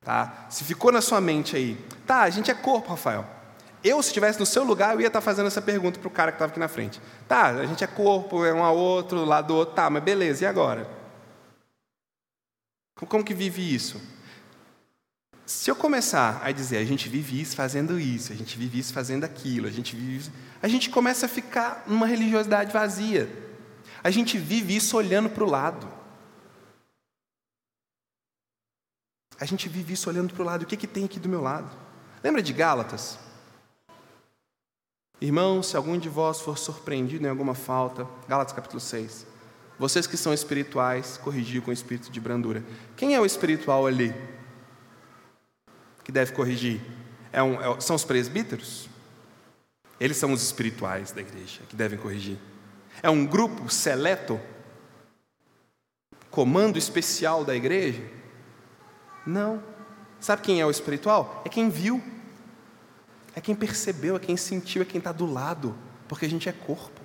[0.06, 0.46] Tá?
[0.52, 3.26] Se ficou na sua mente aí, tá, a gente é corpo, Rafael.
[3.84, 6.32] Eu, se estivesse no seu lugar, eu ia estar fazendo essa pergunta para o cara
[6.32, 7.02] que estava aqui na frente.
[7.28, 10.44] Tá, a gente é corpo, é um ao outro, lado do outro, tá, mas beleza,
[10.44, 10.88] e agora?
[13.08, 14.00] Como que vive isso?
[15.44, 18.94] Se eu começar a dizer, a gente vive isso fazendo isso, a gente vive isso
[18.94, 20.32] fazendo aquilo, a gente vive isso,
[20.62, 23.28] a gente começa a ficar numa religiosidade vazia.
[24.04, 25.95] A gente vive isso olhando para o lado.
[29.40, 30.64] A gente vive isso olhando para o lado.
[30.64, 31.70] O que, que tem aqui do meu lado?
[32.24, 33.20] Lembra de Gálatas?
[35.20, 39.26] Irmãos, se algum de vós for surpreendido em alguma falta, Gálatas capítulo 6.
[39.78, 42.64] Vocês que são espirituais, corrigir com espírito de brandura.
[42.96, 44.16] Quem é o espiritual ali?
[46.04, 46.82] Que deve corrigir?
[47.32, 48.90] É um, é, são os presbíteros?
[50.00, 52.38] Eles são os espirituais da igreja que devem corrigir.
[53.02, 54.40] É um grupo seleto?
[56.30, 58.02] Comando especial da igreja?
[59.26, 59.64] Não.
[60.20, 61.42] Sabe quem é o espiritual?
[61.46, 62.02] É quem viu,
[63.36, 65.76] é quem percebeu, é quem sentiu, é quem está do lado,
[66.08, 67.02] porque a gente é corpo.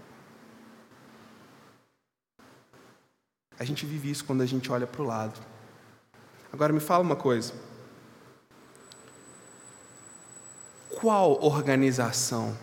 [3.58, 5.38] A gente vive isso quando a gente olha para o lado.
[6.52, 7.52] Agora me fala uma coisa.
[10.88, 12.56] Qual organização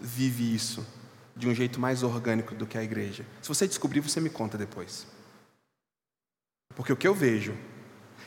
[0.00, 0.86] vive isso
[1.34, 3.24] de um jeito mais orgânico do que a igreja?
[3.40, 5.06] Se você descobrir, você me conta depois.
[6.74, 7.56] Porque o que eu vejo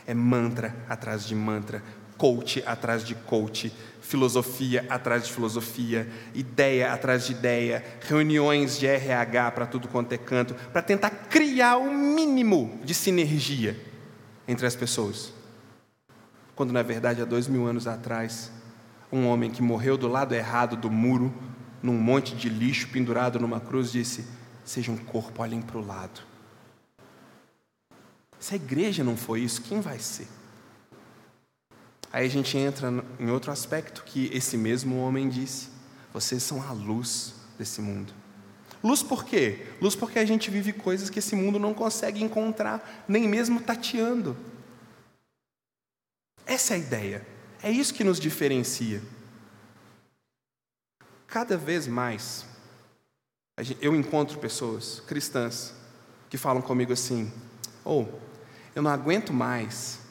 [0.08, 1.84] é mantra atrás de mantra,
[2.18, 9.51] coach atrás de coach, filosofia atrás de filosofia, ideia atrás de ideia, reuniões de RH
[9.51, 13.78] para tudo quanto é canto, para tentar criar o mínimo de sinergia
[14.47, 15.34] entre as pessoas.
[16.56, 18.51] Quando na verdade há dois mil anos atrás,
[19.12, 21.34] um homem que morreu do lado errado do muro,
[21.82, 24.26] num monte de lixo pendurado numa cruz, disse:
[24.64, 26.22] Seja um corpo, olhem para o lado.
[28.39, 30.27] Se a igreja não foi isso, quem vai ser?
[32.11, 35.67] Aí a gente entra em outro aspecto que esse mesmo homem disse:
[36.13, 38.13] vocês são a luz desse mundo.
[38.81, 39.65] Luz por quê?
[39.81, 44.38] Luz porque a gente vive coisas que esse mundo não consegue encontrar, nem mesmo tateando.
[46.45, 47.27] Essa é a ideia.
[47.61, 49.01] É isso que nos diferencia.
[51.27, 52.45] Cada vez mais,
[53.81, 55.73] eu encontro pessoas cristãs
[56.29, 57.33] que falam comigo assim:
[57.83, 58.24] ou oh,
[58.76, 60.01] eu não aguento mais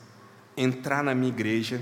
[0.57, 1.81] entrar na minha igreja,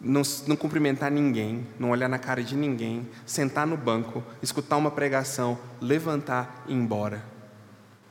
[0.00, 4.92] não, não, cumprimentar ninguém, não olhar na cara de ninguém, sentar no banco, escutar uma
[4.92, 7.24] pregação, levantar e ir embora.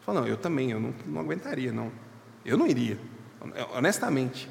[0.01, 1.89] Falo, não, eu também, eu não, não aguentaria, não.
[2.45, 2.99] Eu não iria,
[3.74, 4.49] honestamente.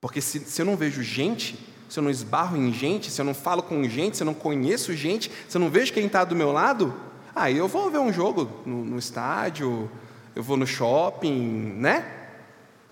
[0.00, 1.58] Porque se, se eu não vejo gente,
[1.90, 4.34] se eu não esbarro em gente, se eu não falo com gente, se eu não
[4.34, 6.94] conheço gente, se eu não vejo quem está do meu lado,
[7.34, 9.90] aí ah, eu vou ver um jogo no, no estádio,
[10.36, 11.32] eu vou no shopping,
[11.78, 12.28] né?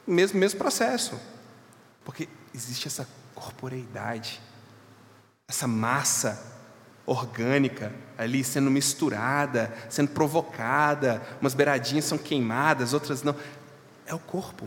[0.07, 1.21] Mesmo, mesmo processo.
[2.03, 4.41] Porque existe essa corporeidade,
[5.47, 6.43] essa massa
[7.05, 13.37] orgânica ali sendo misturada, sendo provocada, umas beiradinhas são queimadas, outras não.
[14.07, 14.67] É o corpo.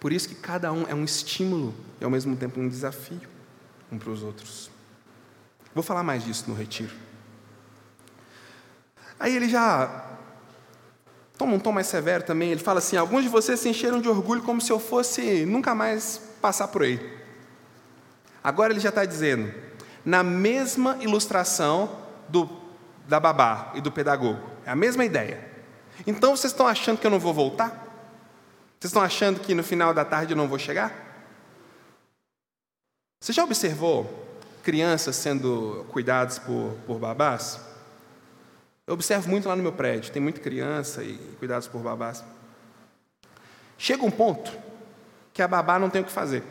[0.00, 3.28] Por isso que cada um é um estímulo e ao mesmo tempo um desafio
[3.90, 4.68] um para os outros.
[5.72, 6.94] Vou falar mais disso no retiro.
[9.18, 10.07] Aí ele já
[11.38, 12.50] toma um tom mais severo também.
[12.50, 15.74] Ele fala assim: alguns de vocês se encheram de orgulho como se eu fosse nunca
[15.74, 17.18] mais passar por aí.
[18.42, 19.52] Agora ele já está dizendo,
[20.04, 21.90] na mesma ilustração
[22.28, 22.48] do,
[23.06, 25.46] da babá e do pedagogo, é a mesma ideia.
[26.06, 27.86] Então vocês estão achando que eu não vou voltar?
[28.78, 31.06] Vocês estão achando que no final da tarde eu não vou chegar?
[33.20, 34.26] Você já observou
[34.62, 37.67] crianças sendo cuidadas por, por babás?
[38.88, 42.24] Eu observo muito lá no meu prédio, tem muita criança e cuidados por babás.
[43.76, 44.50] Chega um ponto
[45.30, 46.42] que a babá não tem o que fazer.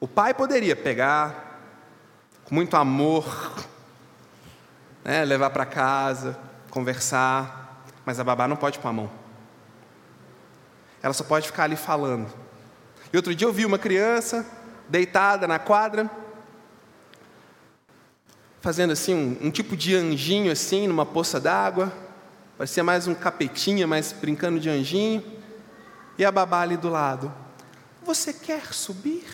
[0.00, 1.60] O pai poderia pegar,
[2.46, 3.26] com muito amor,
[5.04, 6.38] né, levar para casa,
[6.70, 9.10] conversar, mas a babá não pode pôr a mão.
[11.02, 12.32] Ela só pode ficar ali falando.
[13.12, 14.46] E outro dia eu vi uma criança
[14.88, 16.10] deitada na quadra,
[18.64, 21.92] fazendo assim um, um tipo de anjinho assim numa poça d'água,
[22.56, 25.22] parecia mais um capetinha, mas brincando de anjinho.
[26.16, 27.30] E a babá ali do lado:
[28.02, 29.26] Você quer subir?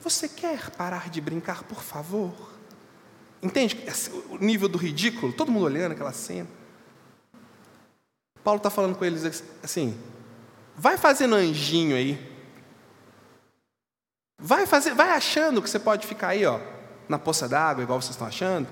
[0.00, 2.32] Você quer parar de brincar, por favor?
[3.42, 3.78] Entende
[4.30, 5.30] o nível do ridículo?
[5.30, 6.48] Todo mundo olhando aquela cena.
[8.42, 9.94] Paulo está falando com eles assim:
[10.74, 12.18] vai fazendo anjinho aí.
[14.38, 16.58] Vai fazer, vai achando que você pode ficar aí, ó,
[17.08, 18.68] na poça d'água, igual vocês estão achando.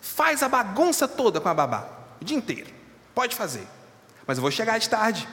[0.00, 1.88] Faz a bagunça toda com a babá,
[2.20, 2.72] o dia inteiro.
[3.14, 3.66] Pode fazer.
[4.26, 5.28] Mas eu vou chegar de tarde.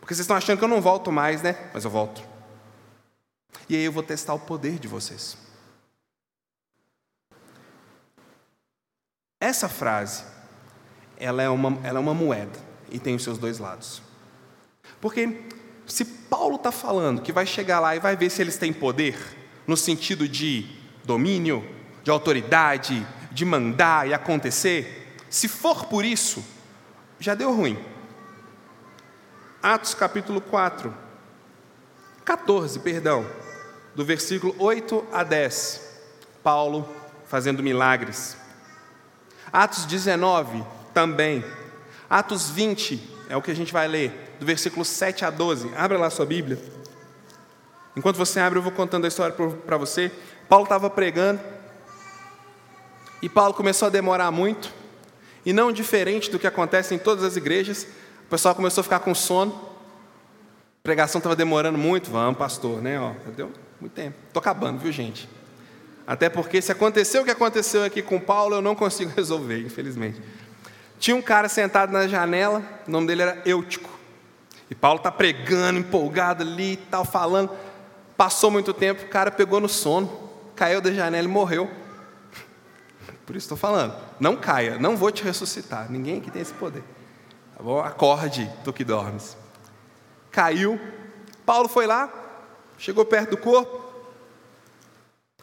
[0.00, 1.70] Porque vocês estão achando que eu não volto mais, né?
[1.72, 2.22] Mas eu volto.
[3.68, 5.36] E aí eu vou testar o poder de vocês.
[9.40, 10.24] Essa frase,
[11.16, 12.58] ela é uma, ela é uma moeda
[12.90, 14.02] e tem os seus dois lados.
[15.00, 15.44] Porque
[15.86, 19.16] se Paulo está falando que vai chegar lá e vai ver se eles têm poder,
[19.66, 20.77] no sentido de
[21.08, 21.66] domínio,
[22.04, 26.44] de autoridade, de mandar e acontecer, se for por isso,
[27.18, 27.82] já deu ruim.
[29.62, 30.94] Atos capítulo 4,
[32.26, 33.26] 14, perdão,
[33.94, 35.88] do versículo 8 a 10.
[36.42, 36.86] Paulo
[37.26, 38.36] fazendo milagres.
[39.50, 41.42] Atos 19 também.
[42.08, 45.72] Atos 20 é o que a gente vai ler, do versículo 7 a 12.
[45.74, 46.58] Abra lá sua Bíblia.
[47.96, 50.12] Enquanto você abre, eu vou contando a história para você.
[50.48, 51.40] Paulo estava pregando
[53.20, 54.72] E Paulo começou a demorar muito,
[55.44, 57.86] e não diferente do que acontece em todas as igrejas,
[58.26, 59.52] o pessoal começou a ficar com sono.
[59.52, 63.00] A pregação estava demorando muito, vamos, pastor, né?
[63.00, 64.16] Ó, deu muito tempo.
[64.26, 65.28] Estou acabando, viu, gente?
[66.06, 70.20] Até porque se aconteceu o que aconteceu aqui com Paulo, eu não consigo resolver, infelizmente.
[70.98, 73.90] Tinha um cara sentado na janela, o nome dele era Eutico.
[74.70, 77.50] E Paulo está pregando, empolgado ali e tal, falando.
[78.16, 80.27] Passou muito tempo, o cara pegou no sono,
[80.58, 81.70] caiu da janela e morreu.
[83.24, 85.88] Por isso estou falando, não caia, não vou te ressuscitar.
[85.88, 86.82] Ninguém aqui tem esse poder.
[87.56, 87.78] Tá bom?
[87.78, 89.36] Acorde, tu que dormes.
[90.32, 90.80] Caiu.
[91.46, 92.12] Paulo foi lá,
[92.76, 93.86] chegou perto do corpo.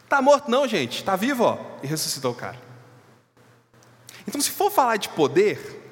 [0.04, 1.58] Está morto, não, gente, está vivo, ó.
[1.82, 2.60] E ressuscitou o cara.
[4.28, 5.82] Então, se for falar de poder,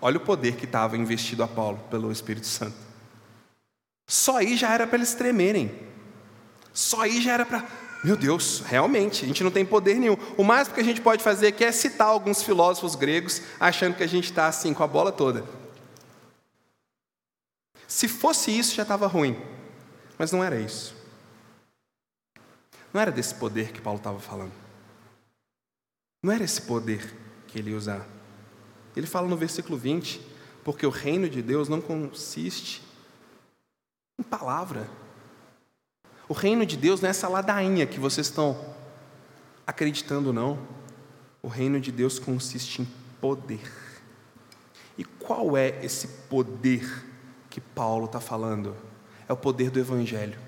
[0.00, 2.76] olha o poder que estava investido a Paulo pelo Espírito Santo.
[4.06, 5.87] Só aí já era para eles tremerem.
[6.78, 7.66] Só aí já era para.
[8.04, 10.16] Meu Deus, realmente, a gente não tem poder nenhum.
[10.36, 14.04] O máximo que a gente pode fazer aqui é citar alguns filósofos gregos, achando que
[14.04, 15.44] a gente está assim, com a bola toda.
[17.88, 19.36] Se fosse isso, já estava ruim.
[20.16, 20.94] Mas não era isso.
[22.94, 24.52] Não era desse poder que Paulo estava falando.
[26.22, 27.12] Não era esse poder
[27.48, 28.06] que ele ia usar.
[28.94, 30.20] Ele fala no versículo 20:
[30.62, 32.80] porque o reino de Deus não consiste
[34.16, 34.88] em palavra.
[36.28, 38.76] O reino de Deus não é essa ladainha que vocês estão
[39.66, 40.58] acreditando, não.
[41.42, 42.88] O reino de Deus consiste em
[43.20, 43.72] poder.
[44.98, 47.06] E qual é esse poder
[47.48, 48.76] que Paulo está falando?
[49.26, 50.38] É o poder do Evangelho.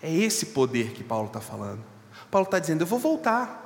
[0.00, 1.84] É esse poder que Paulo está falando.
[2.30, 3.62] Paulo está dizendo: eu vou voltar.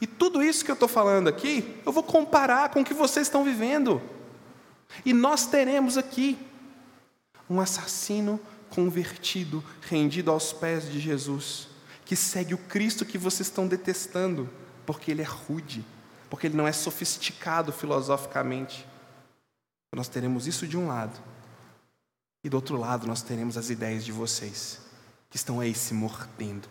[0.00, 3.26] E tudo isso que eu estou falando aqui, eu vou comparar com o que vocês
[3.26, 4.00] estão vivendo.
[5.04, 6.38] E nós teremos aqui
[7.50, 8.40] um assassino
[8.70, 11.68] convertido, rendido aos pés de Jesus,
[12.04, 14.48] que segue o Cristo que vocês estão detestando,
[14.86, 15.84] porque ele é rude,
[16.30, 18.86] porque ele não é sofisticado filosoficamente.
[19.94, 21.20] Nós teremos isso de um lado,
[22.44, 24.80] e do outro lado nós teremos as ideias de vocês,
[25.28, 26.68] que estão aí se mordendo,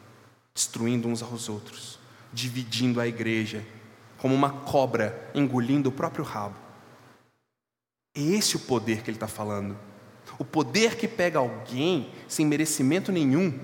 [0.55, 1.99] destruindo uns aos outros
[2.31, 3.65] dividindo a igreja,
[4.17, 6.55] como uma cobra engolindo o próprio rabo.
[8.15, 9.77] É esse o poder que ele está falando.
[10.39, 13.59] O poder que pega alguém sem merecimento nenhum,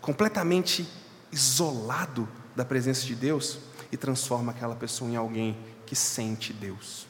[0.00, 0.86] completamente
[1.32, 3.60] isolado da presença de Deus,
[3.92, 5.56] e transforma aquela pessoa em alguém
[5.86, 7.06] que sente Deus.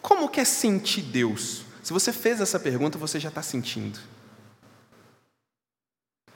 [0.00, 1.64] Como que é sentir Deus?
[1.82, 3.98] Se você fez essa pergunta, você já está sentindo.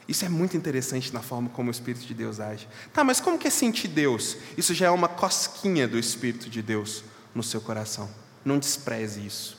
[0.09, 2.69] Isso é muito interessante na forma como o Espírito de Deus age.
[2.93, 4.37] Tá, mas como que é sentir Deus?
[4.57, 8.11] Isso já é uma cosquinha do Espírito de Deus no seu coração.
[8.45, 9.59] Não despreze isso.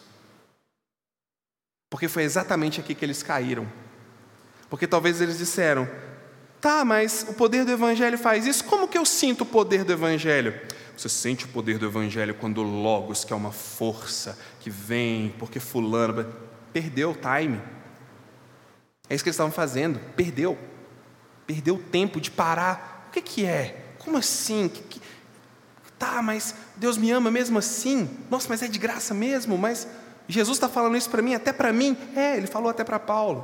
[1.90, 3.68] Porque foi exatamente aqui que eles caíram.
[4.70, 5.88] Porque talvez eles disseram:
[6.62, 8.64] tá, mas o poder do Evangelho faz isso.
[8.64, 10.60] Como que eu sinto o poder do Evangelho?
[10.96, 15.60] Você sente o poder do Evangelho quando Logos, que é uma força que vem, porque
[15.60, 16.32] Fulano
[16.72, 17.60] perdeu o time.
[19.10, 20.00] É isso que eles estavam fazendo.
[20.16, 20.58] Perdeu.
[21.46, 23.08] Perdeu o tempo de parar.
[23.10, 23.94] O que, que é?
[24.00, 24.70] Como assim?
[24.70, 25.02] Que, que...
[26.02, 28.10] Tá, mas Deus me ama mesmo assim?
[28.28, 29.56] Nossa, mas é de graça mesmo?
[29.56, 29.88] Mas
[30.28, 31.96] Jesus está falando isso para mim, até para mim?
[32.16, 33.44] É, ele falou até para Paulo.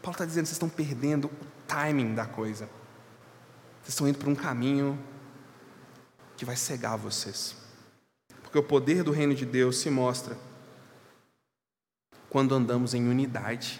[0.00, 2.70] Paulo está dizendo: vocês estão perdendo o timing da coisa.
[3.82, 4.98] Vocês estão indo para um caminho
[6.38, 7.54] que vai cegar vocês.
[8.42, 10.38] Porque o poder do reino de Deus se mostra
[12.30, 13.78] quando andamos em unidade.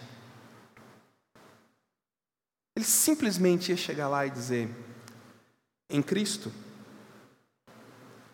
[2.77, 4.69] Ele simplesmente ia chegar lá e dizer:
[5.89, 6.53] em Cristo,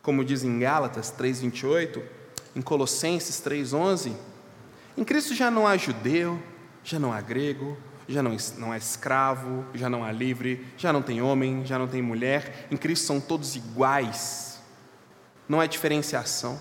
[0.04, 2.02] como diz em Gálatas 3:28,
[2.54, 4.14] em Colossenses 3:11,
[4.96, 6.40] em Cristo já não há judeu,
[6.84, 7.76] já não há grego,
[8.06, 11.88] já não, não há escravo, já não há livre, já não tem homem, já não
[11.88, 14.60] tem mulher, em Cristo são todos iguais,
[15.48, 16.60] não há diferenciação.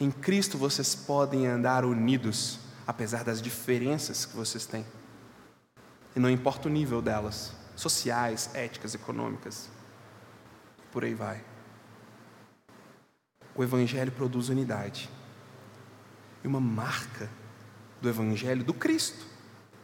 [0.00, 4.84] Em Cristo vocês podem andar unidos, apesar das diferenças que vocês têm.
[6.16, 9.72] E não importa o nível delas, sociais, éticas, econômicas.
[10.94, 11.44] Por aí vai.
[13.52, 15.10] O Evangelho produz unidade.
[16.44, 17.28] E uma marca
[18.00, 19.26] do Evangelho, do Cristo.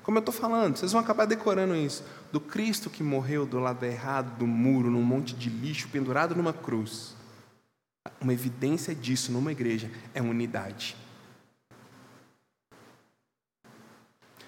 [0.05, 2.05] Como eu estou falando, vocês vão acabar decorando isso.
[2.31, 6.53] Do Cristo que morreu do lado errado do muro, num monte de lixo, pendurado numa
[6.53, 7.17] cruz.
[8.21, 10.97] Uma evidência disso numa igreja é unidade.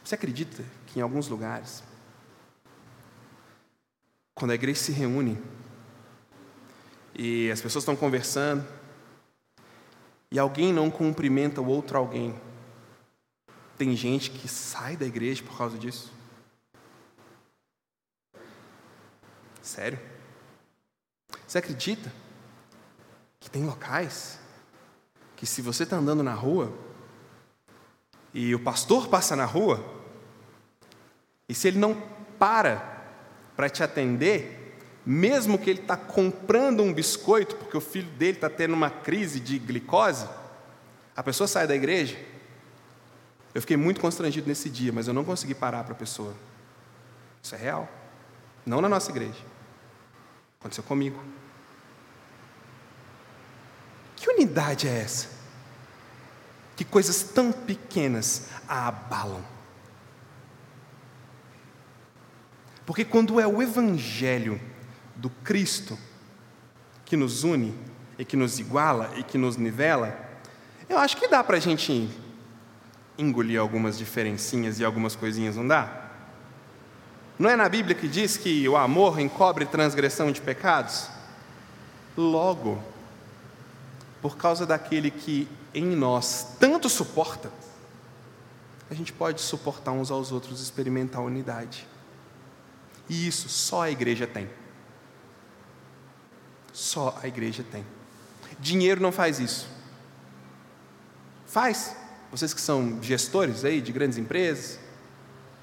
[0.04, 1.82] Você acredita que em alguns lugares,
[4.32, 5.36] quando a igreja se reúne
[7.14, 8.66] e as pessoas estão conversando
[10.30, 12.34] e alguém não cumprimenta o outro alguém,
[13.76, 16.12] tem gente que sai da igreja por causa disso?
[19.60, 19.98] Sério?
[21.46, 22.12] Você acredita
[23.38, 24.38] que tem locais
[25.36, 26.72] que se você está andando na rua
[28.32, 29.84] e o pastor passa na rua,
[31.48, 32.00] e se ele não
[32.38, 32.90] para
[33.54, 34.61] para te atender,
[35.05, 39.40] mesmo que ele está comprando um biscoito porque o filho dele está tendo uma crise
[39.40, 40.26] de glicose,
[41.16, 42.16] a pessoa sai da igreja.
[43.55, 46.34] Eu fiquei muito constrangido nesse dia, mas eu não consegui parar para a pessoa.
[47.42, 47.88] Isso é real.
[48.64, 49.40] Não na nossa igreja.
[50.59, 51.22] Aconteceu comigo.
[54.16, 55.28] Que unidade é essa?
[56.76, 59.44] Que coisas tão pequenas a abalam.
[62.86, 64.61] Porque quando é o Evangelho
[65.22, 65.96] do Cristo
[67.04, 67.72] que nos une
[68.18, 70.18] e que nos iguala e que nos nivela,
[70.88, 72.10] eu acho que dá para a gente
[73.16, 76.10] engolir algumas diferencinhas e algumas coisinhas, não dá?
[77.38, 81.08] Não é na Bíblia que diz que o amor encobre transgressão de pecados?
[82.16, 82.82] Logo,
[84.20, 87.48] por causa daquele que em nós tanto suporta,
[88.90, 91.86] a gente pode suportar uns aos outros, experimentar a unidade.
[93.08, 94.50] E isso só a igreja tem.
[96.72, 97.84] Só a igreja tem.
[98.58, 99.68] Dinheiro não faz isso.
[101.46, 101.94] Faz.
[102.30, 104.78] Vocês que são gestores aí de grandes empresas,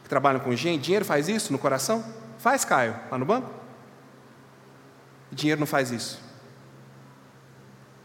[0.03, 2.05] que trabalham com gente, dinheiro faz isso no coração?
[2.37, 3.49] Faz, Caio, lá no banco?
[5.31, 6.21] Dinheiro não faz isso.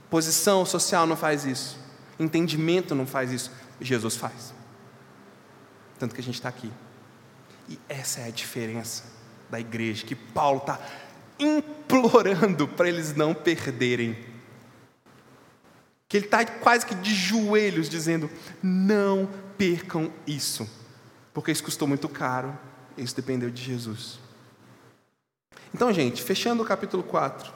[0.09, 1.79] Posição social não faz isso.
[2.19, 3.51] Entendimento não faz isso.
[3.81, 4.55] Jesus faz.
[5.99, 6.73] Tanto que a gente está aqui.
[7.69, 9.05] E essa é a diferença
[9.51, 10.79] da igreja, que Paulo está
[11.39, 14.19] implorando para eles não perderem.
[16.09, 18.31] Que ele está quase que de joelhos dizendo:
[18.63, 20.69] não percam isso
[21.35, 22.57] porque isso custou muito caro,
[22.97, 24.21] isso dependeu de Jesus.
[25.75, 27.53] Então, gente, fechando o capítulo 4.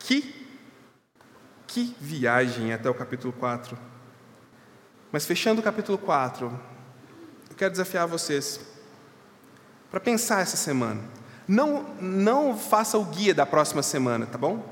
[0.00, 0.34] Que
[1.68, 3.78] que viagem até o capítulo 4.
[5.12, 6.46] Mas fechando o capítulo 4,
[7.50, 8.58] eu quero desafiar vocês
[9.90, 11.02] para pensar essa semana.
[11.48, 14.62] Não, não faça o guia da próxima semana, tá bom?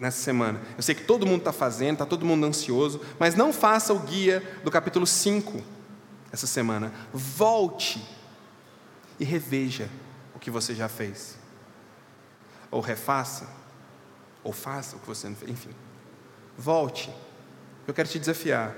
[0.00, 0.60] Nessa semana.
[0.76, 4.00] Eu sei que todo mundo está fazendo, está todo mundo ansioso, mas não faça o
[4.00, 5.62] guia do capítulo 5
[6.32, 6.92] essa semana.
[7.14, 8.04] Volte
[9.20, 9.88] e reveja
[10.34, 11.38] o que você já fez.
[12.68, 13.48] Ou refaça,
[14.42, 15.70] ou faça o que você não fez, enfim.
[16.58, 17.14] Volte.
[17.86, 18.74] Eu quero te desafiar.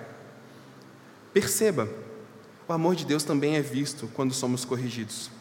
[1.32, 1.88] Perceba,
[2.68, 5.37] o amor de Deus também é visto quando somos corrigidos.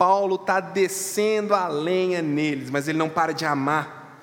[0.00, 4.16] Paulo está descendo a lenha neles, mas ele não para de amar.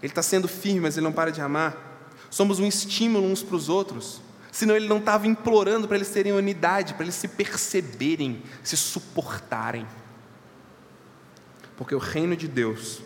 [0.00, 2.06] Ele está sendo firme, mas ele não para de amar.
[2.30, 4.22] Somos um estímulo uns para os outros.
[4.52, 9.84] Senão ele não estava implorando para eles terem unidade, para eles se perceberem, se suportarem.
[11.76, 13.02] Porque o reino de Deus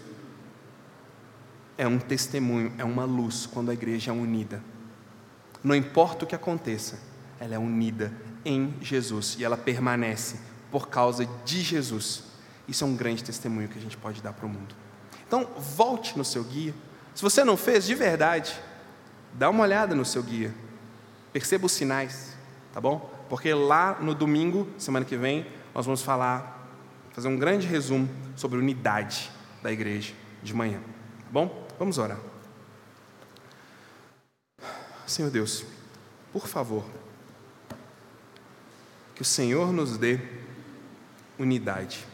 [1.78, 4.62] é um testemunho, é uma luz quando a igreja é unida.
[5.64, 7.01] Não importa o que aconteça,
[7.40, 8.12] ela é unida
[8.47, 10.38] em Jesus e ela permanece
[10.70, 12.22] por causa de Jesus.
[12.68, 14.74] Isso é um grande testemunho que a gente pode dar para o mundo.
[15.26, 16.72] Então, volte no seu guia.
[17.14, 18.57] Se você não fez de verdade,
[19.32, 20.55] dá uma olhada no seu guia.
[21.32, 22.36] Perceba os sinais,
[22.72, 23.11] tá bom?
[23.28, 26.70] Porque lá no domingo, semana que vem, nós vamos falar,
[27.11, 29.30] fazer um grande resumo sobre unidade
[29.62, 31.66] da igreja de manhã, tá bom?
[31.78, 32.18] Vamos orar.
[35.07, 35.64] Senhor Deus,
[36.32, 36.84] por favor,
[39.16, 40.20] que o Senhor nos dê
[41.38, 42.06] unidade.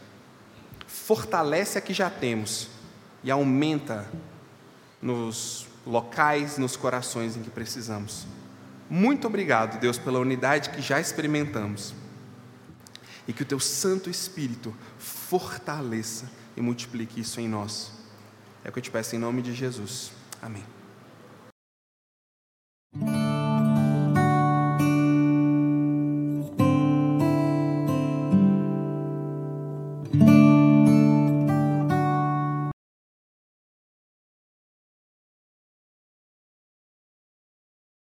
[0.87, 2.69] Fortalece a que já temos
[3.21, 4.09] e aumenta
[5.01, 8.25] nos locais, nos corações em que precisamos.
[8.89, 11.93] Muito obrigado, Deus, pela unidade que já experimentamos.
[13.27, 17.91] E que o teu Santo Espírito fortaleça e multiplique isso em nós.
[18.63, 20.11] É o que eu te peço em nome de Jesus.
[20.41, 20.63] Amém.